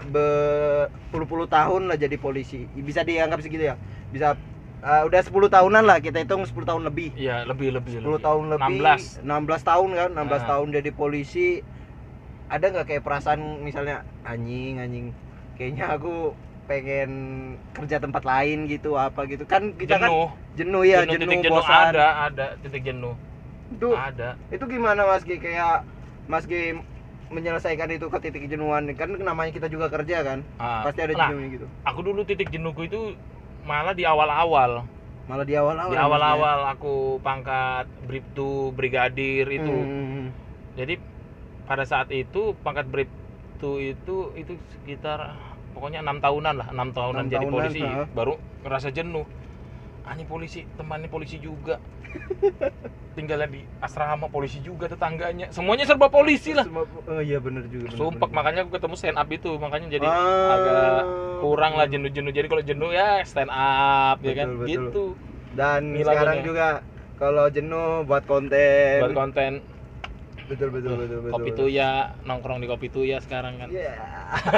[0.05, 2.65] berpuluh-puluh tahun lah jadi polisi.
[2.73, 3.75] Bisa dianggap segitu ya?
[4.09, 4.37] Bisa
[4.79, 7.13] eh, udah 10 tahunan lah, kita hitung 10 tahun lebih.
[7.17, 10.39] iya lebih lebih 10 tahun lebih 16 16 tahun kan 16 Nah.
[10.47, 11.61] tahun jadi polisi.
[12.49, 15.13] Ada nggak kayak perasaan misalnya anjing anjing
[15.53, 16.33] kayaknya aku
[16.65, 17.11] pengen
[17.77, 19.45] kerja tempat lain gitu apa gitu.
[19.45, 20.29] Kan kita kan jenuh.
[20.57, 21.85] jenuh ya jenuh, jenuh, titik jenuh bosan.
[21.93, 23.13] ada ada titik jenuh.
[23.69, 24.33] Itu ada.
[24.49, 25.37] itu gimana Mas G?
[25.37, 25.85] Kayak
[26.29, 26.77] Mas G
[27.33, 28.85] menyelesaikan itu ke titik jenuhan.
[28.93, 30.39] Kan namanya kita juga kerja kan?
[30.61, 31.65] Ah, pasti ada nah, jenuhnya gitu.
[31.89, 33.17] Aku dulu titik jenuhku itu
[33.65, 34.85] malah di awal-awal.
[35.25, 39.73] Malah di awal-awal di awal-awal aku pangkat bribtu brigadir itu.
[39.73, 40.33] Hmm.
[40.73, 40.97] jadi
[41.69, 45.37] pada saat itu pangkat bribtu itu itu sekitar
[45.77, 47.81] pokoknya enam tahunan lah enam tahunan Enam jadi tahunan, polisi.
[48.15, 48.33] baru
[48.65, 49.25] ngerasa jenuh
[50.09, 51.77] ah ini polisi temannya polisi juga.
[53.17, 55.53] Tinggalnya di asrama polisi juga tetangganya.
[55.53, 56.65] Semuanya serba polisi lah.
[56.65, 58.35] Semua- oh iya bener juga bener, sumpah bener.
[58.37, 59.49] makanya aku ketemu stand up itu.
[59.59, 61.03] Makanya jadi Ah, agak
[61.43, 62.31] kurang lah jenuh-jenuh.
[62.33, 64.47] Jadi kalau jenuh ya stand up ya kan?
[64.49, 64.71] Betul, betul.
[64.89, 65.05] gitu.
[65.53, 66.67] Dan Ini sekarang juga
[67.19, 68.99] kalau jenuh buat konten.
[69.03, 69.51] Buat konten
[70.49, 73.69] betul betul betul betul kopi tuya nongkrong di kopi tuya sekarang kan.
[73.69, 73.93] Iya.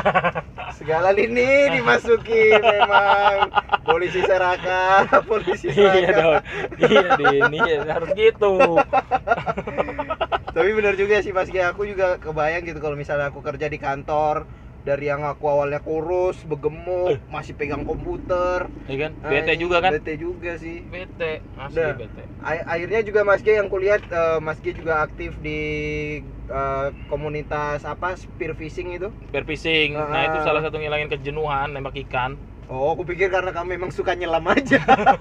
[0.79, 3.51] segala lini dimasuki memang.
[3.81, 6.41] Polisi seraka polisi iya seraka dong
[6.79, 8.79] iya Din iya harus gitu.
[10.51, 14.47] Tapi benar juga sih Gi, aku juga kebayang gitu kalau misalnya aku kerja di kantor
[14.81, 18.65] dari yang aku awalnya kurus, begemuk, masih pegang komputer.
[18.89, 20.81] ya kan bete Ay, juga kan Bete juga sih.
[20.89, 21.93] bete asli Dah.
[21.93, 25.59] bete akhirnya juga Mas G yang kulihat eh, Mas G juga aktif di
[26.49, 29.09] eh, komunitas apa spear fishing itu.
[29.29, 30.27] bear fishing nah Ah.
[30.27, 32.33] itu salah satu ngilangin kejenuhan nembak ikan
[32.71, 34.79] Oh, aku pikir karena kamu memang suka nyelam aja.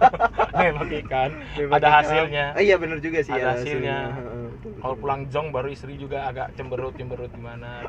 [0.54, 1.94] nembak ikan Nembak ada ikan.
[1.98, 3.96] hasilnya Ah, iya benar juga sih Ada ada hasilnya.
[4.14, 4.39] Betul,
[4.80, 7.84] kalau pulang jong baru istri juga agak cemberut cemberut gimana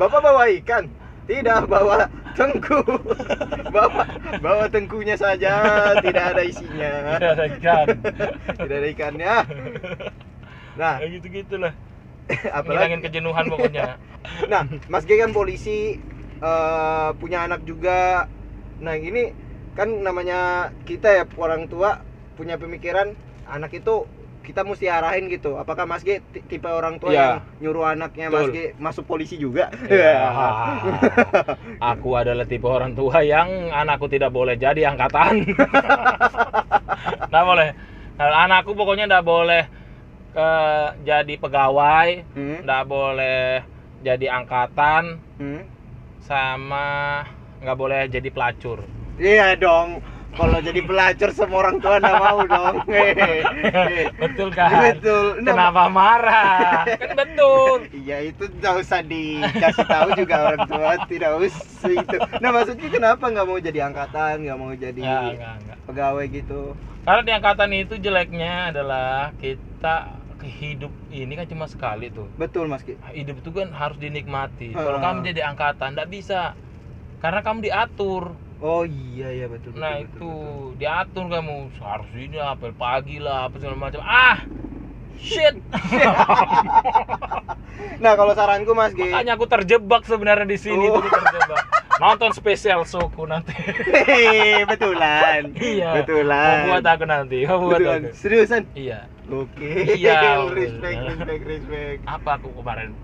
[0.00, 0.88] Bapak bawa ikan?
[1.28, 2.80] Tidak, bawa tengku.
[3.74, 4.08] bawa
[4.40, 5.60] bawa tengkunya saja,
[6.00, 7.20] tidak ada isinya.
[7.20, 7.86] Tidak ada ikan
[8.64, 9.34] Tidak ada ikannya.
[10.80, 11.76] Nah, ya gitu gitulah
[12.30, 13.98] apalagi ngilangin kejenuhan pokoknya
[14.46, 15.96] Nah, Mas G kan polisi
[16.40, 18.28] eh, punya anak juga.
[18.80, 19.32] Nah, ini
[19.74, 22.04] kan namanya kita ya orang tua
[22.36, 23.16] punya pemikiran
[23.48, 24.04] anak itu
[24.50, 25.54] kita mesti arahin gitu.
[25.54, 27.22] Apakah Mas G ti- tipe orang tua Iya.
[27.22, 28.54] yang nyuruh anaknya Mas Betul.
[28.54, 29.70] G masuk polisi juga?
[29.86, 30.26] Ya,
[31.94, 35.46] aku adalah tipe orang tua yang anakku tidak boleh jadi angkatan.
[37.30, 37.68] Nggak boleh.
[38.18, 39.62] Nah, anakku pokoknya nggak boleh
[40.34, 42.58] eh, jadi pegawai, Hmm?
[42.66, 43.62] nggak boleh
[44.02, 45.62] jadi angkatan, Hmm?
[46.20, 47.22] sama
[47.62, 48.82] nggak boleh jadi pelacur.
[49.14, 50.02] Iya dong.
[50.30, 52.76] Kalau jadi pelacur semua orang tua nggak mau dong.
[54.22, 54.70] Betul kan?
[54.94, 55.42] Betul.
[55.42, 56.86] Nah, Kenapa marah?
[56.86, 57.78] Kan betul.
[57.90, 62.16] Iya itu nggak usah dikasih tahu juga orang tua tidak usah itu.
[62.38, 65.78] Nah maksudnya kenapa nggak mau jadi angkatan, nggak mau jadi Ya, enggak, enggak.
[65.84, 66.60] pegawai gitu?
[67.00, 69.96] Karena di angkatan itu jeleknya adalah kita
[70.40, 72.28] hidup ini kan cuma sekali tuh.
[72.34, 72.96] Betul mas Ki.
[73.12, 74.72] hidup itu kan harus dinikmati.
[74.72, 75.02] Kalau Ah.
[75.02, 76.54] kamu jadi angkatan, nggak bisa,
[77.18, 78.38] karena kamu diatur.
[78.60, 79.72] Oh iya iya betul.
[79.72, 80.76] betul, nah betul, itu betul.
[80.76, 84.00] diatur kamu harus ini apel pagi lah, apa segala macam.
[84.04, 84.44] Ah,
[85.16, 85.56] shit.
[88.00, 89.04] Nah kalau saranku mas Ki.
[89.12, 91.00] Makanya aku terjebak sebenarnya di sini Oh.
[91.00, 91.64] terjebak.
[92.00, 93.52] Nonton spesial suku nanti.
[93.52, 95.52] Hehehe, betulan.
[95.60, 96.00] iya.
[96.00, 96.64] Betulan.
[96.72, 97.44] Buat aku nanti.
[97.44, 98.08] Mau buat Betulan.
[98.08, 98.16] aku.
[98.16, 98.64] Seriusan?
[98.72, 99.04] Iya.
[99.28, 100.00] Oke.
[100.00, 102.00] Iya, respect, respect, respect.
[102.08, 102.96] Apa aku kemarin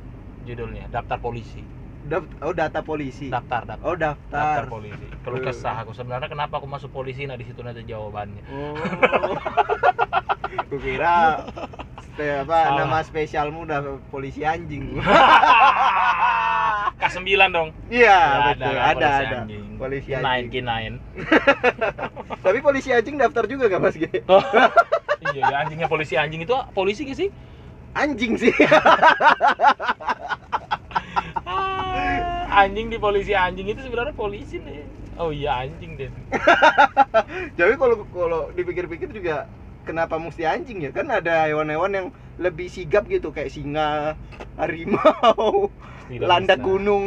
[0.48, 0.88] judulnya?
[0.88, 1.60] Daftar polisi.
[2.06, 3.26] Daft- oh data polisi.
[3.26, 3.82] Daftar, daftar.
[3.82, 4.64] Oh Daftar daftar.
[4.70, 5.06] polisi.
[5.20, 5.44] Kalau Eh.
[5.44, 7.26] kesah aku sebenarnya kenapa aku masuk polisi?
[7.26, 8.46] Nah di situ nanti jawabannya.
[8.46, 8.78] Oh.
[10.70, 11.42] Kukira
[12.16, 12.80] apa Salah.
[12.80, 14.96] nama spesialmu udah polisi anjing.
[16.96, 17.68] K9 dong.
[17.86, 18.72] Iya, Ya, betul.
[18.72, 19.36] Ada, polisi ada.
[19.36, 19.64] anjing.
[19.76, 20.64] Polisi K9, anjing.
[20.64, 20.72] K9.
[22.46, 24.08] Tapi polisi anjing daftar juga gak Mas G?
[24.24, 24.40] Oh,
[25.28, 27.28] iya, ya, anjingnya polisi anjing itu polisi gak sih?
[27.92, 28.54] Anjing sih.
[31.46, 34.84] Ah, anjing di polisi anjing itu sebenarnya polisi nih.
[35.16, 36.10] Oh iya anjing deh.
[37.58, 39.48] Jadi kalau kalau dipikir-pikir juga
[39.86, 40.90] kenapa mesti anjing ya?
[40.92, 42.06] Kan ada hewan-hewan yang
[42.36, 44.20] lebih sigap gitu kayak singa,
[44.60, 45.72] harimau,
[46.10, 46.66] Tidak landak bisa.
[46.68, 47.04] gunung.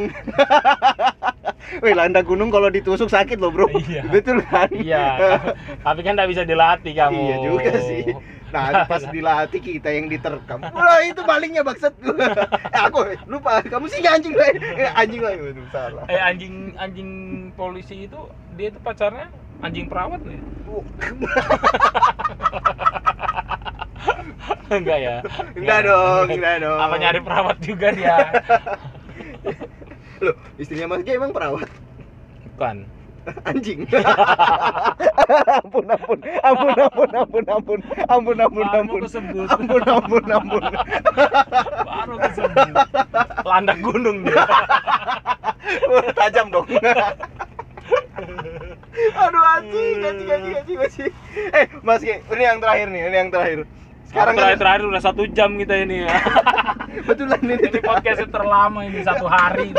[1.86, 3.70] Wih, landak gunung kalau ditusuk sakit loh, Bro.
[3.70, 4.10] Iya.
[4.10, 4.74] Betul kan?
[4.74, 5.22] Iya,
[5.86, 7.20] tapi kan nggak bisa dilatih kamu.
[7.20, 8.04] Iya juga sih.
[8.50, 10.62] Nah, pas dilatih kita yang diterkam.
[10.62, 11.94] Wah, itu malingnya bangsat.
[12.76, 14.50] eh, aku lupa, kamu sih anjing lah.
[14.58, 16.04] Eh, anjing lah itu salah.
[16.10, 17.10] Eh anjing anjing
[17.54, 18.20] polisi itu
[18.58, 19.30] dia itu pacarnya
[19.60, 20.44] anjing perawat loh ya?
[24.70, 25.16] Enggak ya?
[25.58, 26.80] Enggak dong, enggak dong.
[26.80, 28.18] Apa nyari perawat juga dia?
[30.22, 31.68] Loh, istrinya Mas G emang perawat?
[32.56, 32.99] Bukan.
[33.46, 33.80] Anjing.
[35.50, 39.48] ampun, ampun, ampun, ampun, ampun, ampun, ampun, ampun, Baru ampun, kesebut.
[39.50, 40.64] ampun, ampun, ampun.
[41.86, 42.70] Baru kesebut.
[43.46, 44.44] Landak gunung dia.
[46.20, 46.68] Tajam dong.
[49.10, 51.12] Aduh anjing, anjing, anjing, anjing, anjing.
[51.56, 53.60] Eh, Mas G, ini yang terakhir nih, ini yang terakhir.
[54.10, 56.10] Sekarang terakhir kan, terakhir udah satu jam kita ini ya.
[57.08, 59.70] betulan ini, Ini podcastnya terlama ini satu hari.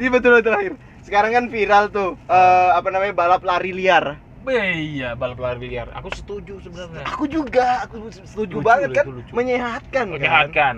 [0.00, 0.72] ini betulan terakhir.
[1.04, 4.16] Sekarang kan viral tuh, eh, apa namanya balap lari liar.
[4.44, 5.92] Iya balap lari liar.
[6.00, 7.04] Aku setuju sebenarnya.
[7.12, 9.32] Aku juga, aku setuju Lucu banget loh, kan, lucu.
[9.36, 10.14] menyehatkan kan.
[10.16, 10.76] Menyehatkan.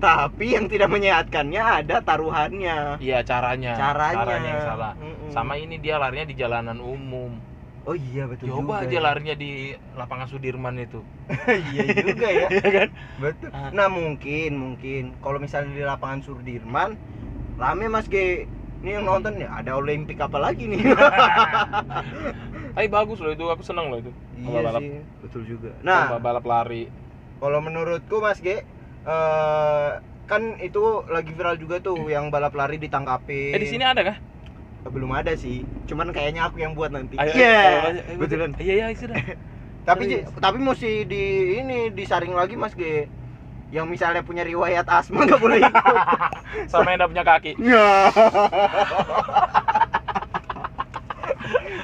[0.00, 2.96] Tapi yang tidak menyehatkannya ada taruhannya.
[2.98, 3.76] Iya caranya.
[3.76, 4.40] Caranya.
[4.40, 4.92] yang salah.
[4.96, 5.30] Mm-mm.
[5.30, 7.36] Sama ini dia larinya di jalanan umum.
[7.82, 8.88] Oh iya betul Coba juga.
[8.88, 9.02] aja ya.
[9.02, 11.04] larinya di lapangan Sudirman itu.
[11.74, 12.48] iya juga ya.
[12.50, 12.88] Iya kan?
[13.20, 13.48] Betul.
[13.52, 13.70] Ah.
[13.70, 16.96] Nah mungkin mungkin kalau misalnya di lapangan Sudirman
[17.60, 18.48] rame Mas G.
[18.82, 20.82] Ini yang nonton ya ada Olimpik apa lagi nih?
[22.74, 24.10] Tapi bagus loh itu, aku seneng loh itu.
[24.42, 25.70] iya balap, sih, betul juga.
[25.86, 26.90] Nah, balap lari.
[27.38, 28.62] kalau menurutku Mas G
[29.02, 29.90] eh
[30.30, 33.54] kan itu lagi viral juga tuh yang balap lari ditangkapin.
[33.54, 34.18] Eh di sini ada kah?
[34.90, 35.62] belum ada sih.
[35.86, 37.14] Cuman kayaknya aku yang buat nanti.
[37.14, 38.02] Iya.
[38.02, 38.50] ayo, Betulan.
[38.58, 39.14] Iya iya sudah.
[39.88, 43.10] Tapi tapi mesti di ini disaring lagi Mas G.
[43.72, 45.84] Yang misalnya punya riwayat asma nggak boleh ikut.
[46.72, 47.56] Sama yang punya kaki.
[47.56, 48.12] Ya.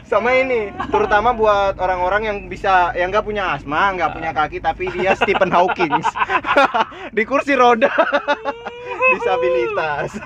[0.08, 4.88] Sama ini, terutama buat orang-orang yang bisa yang nggak punya asma, nggak punya kaki tapi
[4.88, 6.00] dia Stephen Hawking
[7.16, 7.92] di kursi roda
[9.16, 10.16] disabilitas.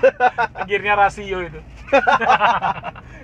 [0.67, 1.59] Gearnya rasio itu.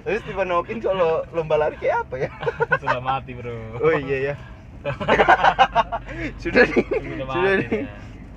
[0.03, 2.31] Terus Stephen Hawking kalau lomba lari kayak apa ya?
[2.75, 3.79] Sudah mati, Bro.
[3.79, 4.35] Oh iya ya.
[6.43, 6.83] Sudah nih.
[7.23, 7.83] Sudah nih.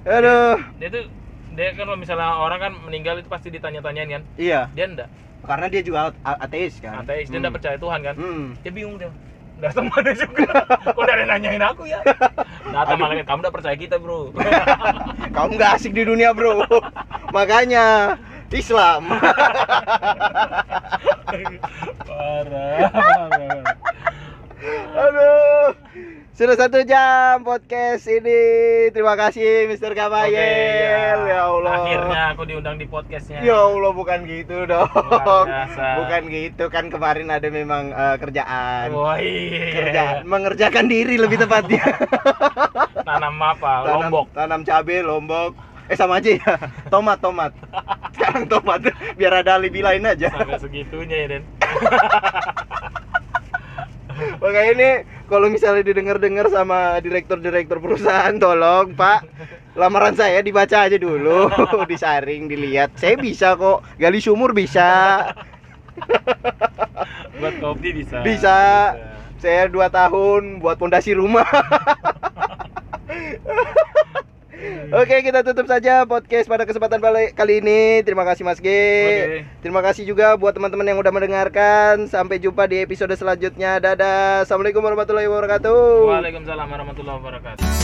[0.02, 0.56] Aduh.
[0.78, 1.04] Dia tuh
[1.52, 4.22] dia kan kalau misalnya orang kan meninggal itu pasti ditanya-tanyain kan.
[4.40, 5.08] Iya, Dia enggak.
[5.42, 7.02] karena dia juga ateis kan.
[7.02, 7.58] Ateis, dia enggak Hmm.
[7.60, 8.14] percaya Tuhan kan.
[8.16, 8.46] Hmm.
[8.62, 9.10] Dia bingung dia.
[9.60, 10.48] Datang mana juga.
[10.90, 12.00] Kok dari nanyain aku ya?
[12.02, 12.96] Aduh.
[12.98, 14.34] malah kamu udah percaya kita, Bro.
[15.36, 16.60] Kamu nggak asik di dunia bro
[17.32, 18.16] Makanya
[18.52, 19.08] Islam
[22.04, 23.64] parah, parah.
[24.92, 25.72] Aduh
[26.32, 28.40] Sudah satu jam podcast ini
[28.88, 29.92] Terima kasih Mr.
[29.92, 31.28] Oke, Kamayel iya.
[31.28, 33.44] Ya Allah Akhirnya aku diundang di podcastnya.
[33.44, 34.88] Ya Allah bukan gitu dong.
[35.76, 39.76] Bukan gitu kan kemarin ada memang eh, kerjaan Wah, iya.
[39.76, 41.84] Kerjaan Mengerjakan diri lebih tepatnya
[43.08, 43.84] Tanam apa?
[43.84, 44.26] tanam, Lombok.
[44.32, 45.52] Tanam cabai Lombok
[45.92, 46.54] Eh sama aja ya
[46.88, 47.52] Tomat tomat
[48.16, 48.80] Sekarang tomat
[49.20, 51.44] Biar ada alibi lain aja Sampai segitunya ya, Den.
[54.40, 54.90] Makanya ini
[55.28, 59.24] kalau misalnya didengar-dengar sama direktur-direktur perusahaan, tolong Pak,
[59.78, 61.48] lamaran saya dibaca aja dulu,
[61.90, 62.92] disaring, dilihat.
[62.98, 65.22] Saya bisa kok, gali sumur bisa.
[67.40, 68.22] Buat kopi bisa.
[68.24, 68.58] Bisa.
[69.42, 71.44] Saya dua tahun buat pondasi rumah.
[74.92, 77.02] Oke, kita tutup saja podcast pada kesempatan
[77.34, 78.00] kali ini.
[78.06, 78.68] Terima kasih Mas G.
[78.68, 79.38] Oke.
[79.64, 82.06] Terima kasih juga buat teman-teman yang udah mendengarkan.
[82.06, 83.82] Sampai jumpa di episode selanjutnya.
[83.82, 84.46] Dadah.
[84.46, 86.08] Assalamualaikum warahmatullahi wabarakatuh.
[86.10, 87.81] Waalaikumsalam warahmatullahi wabarakatuh.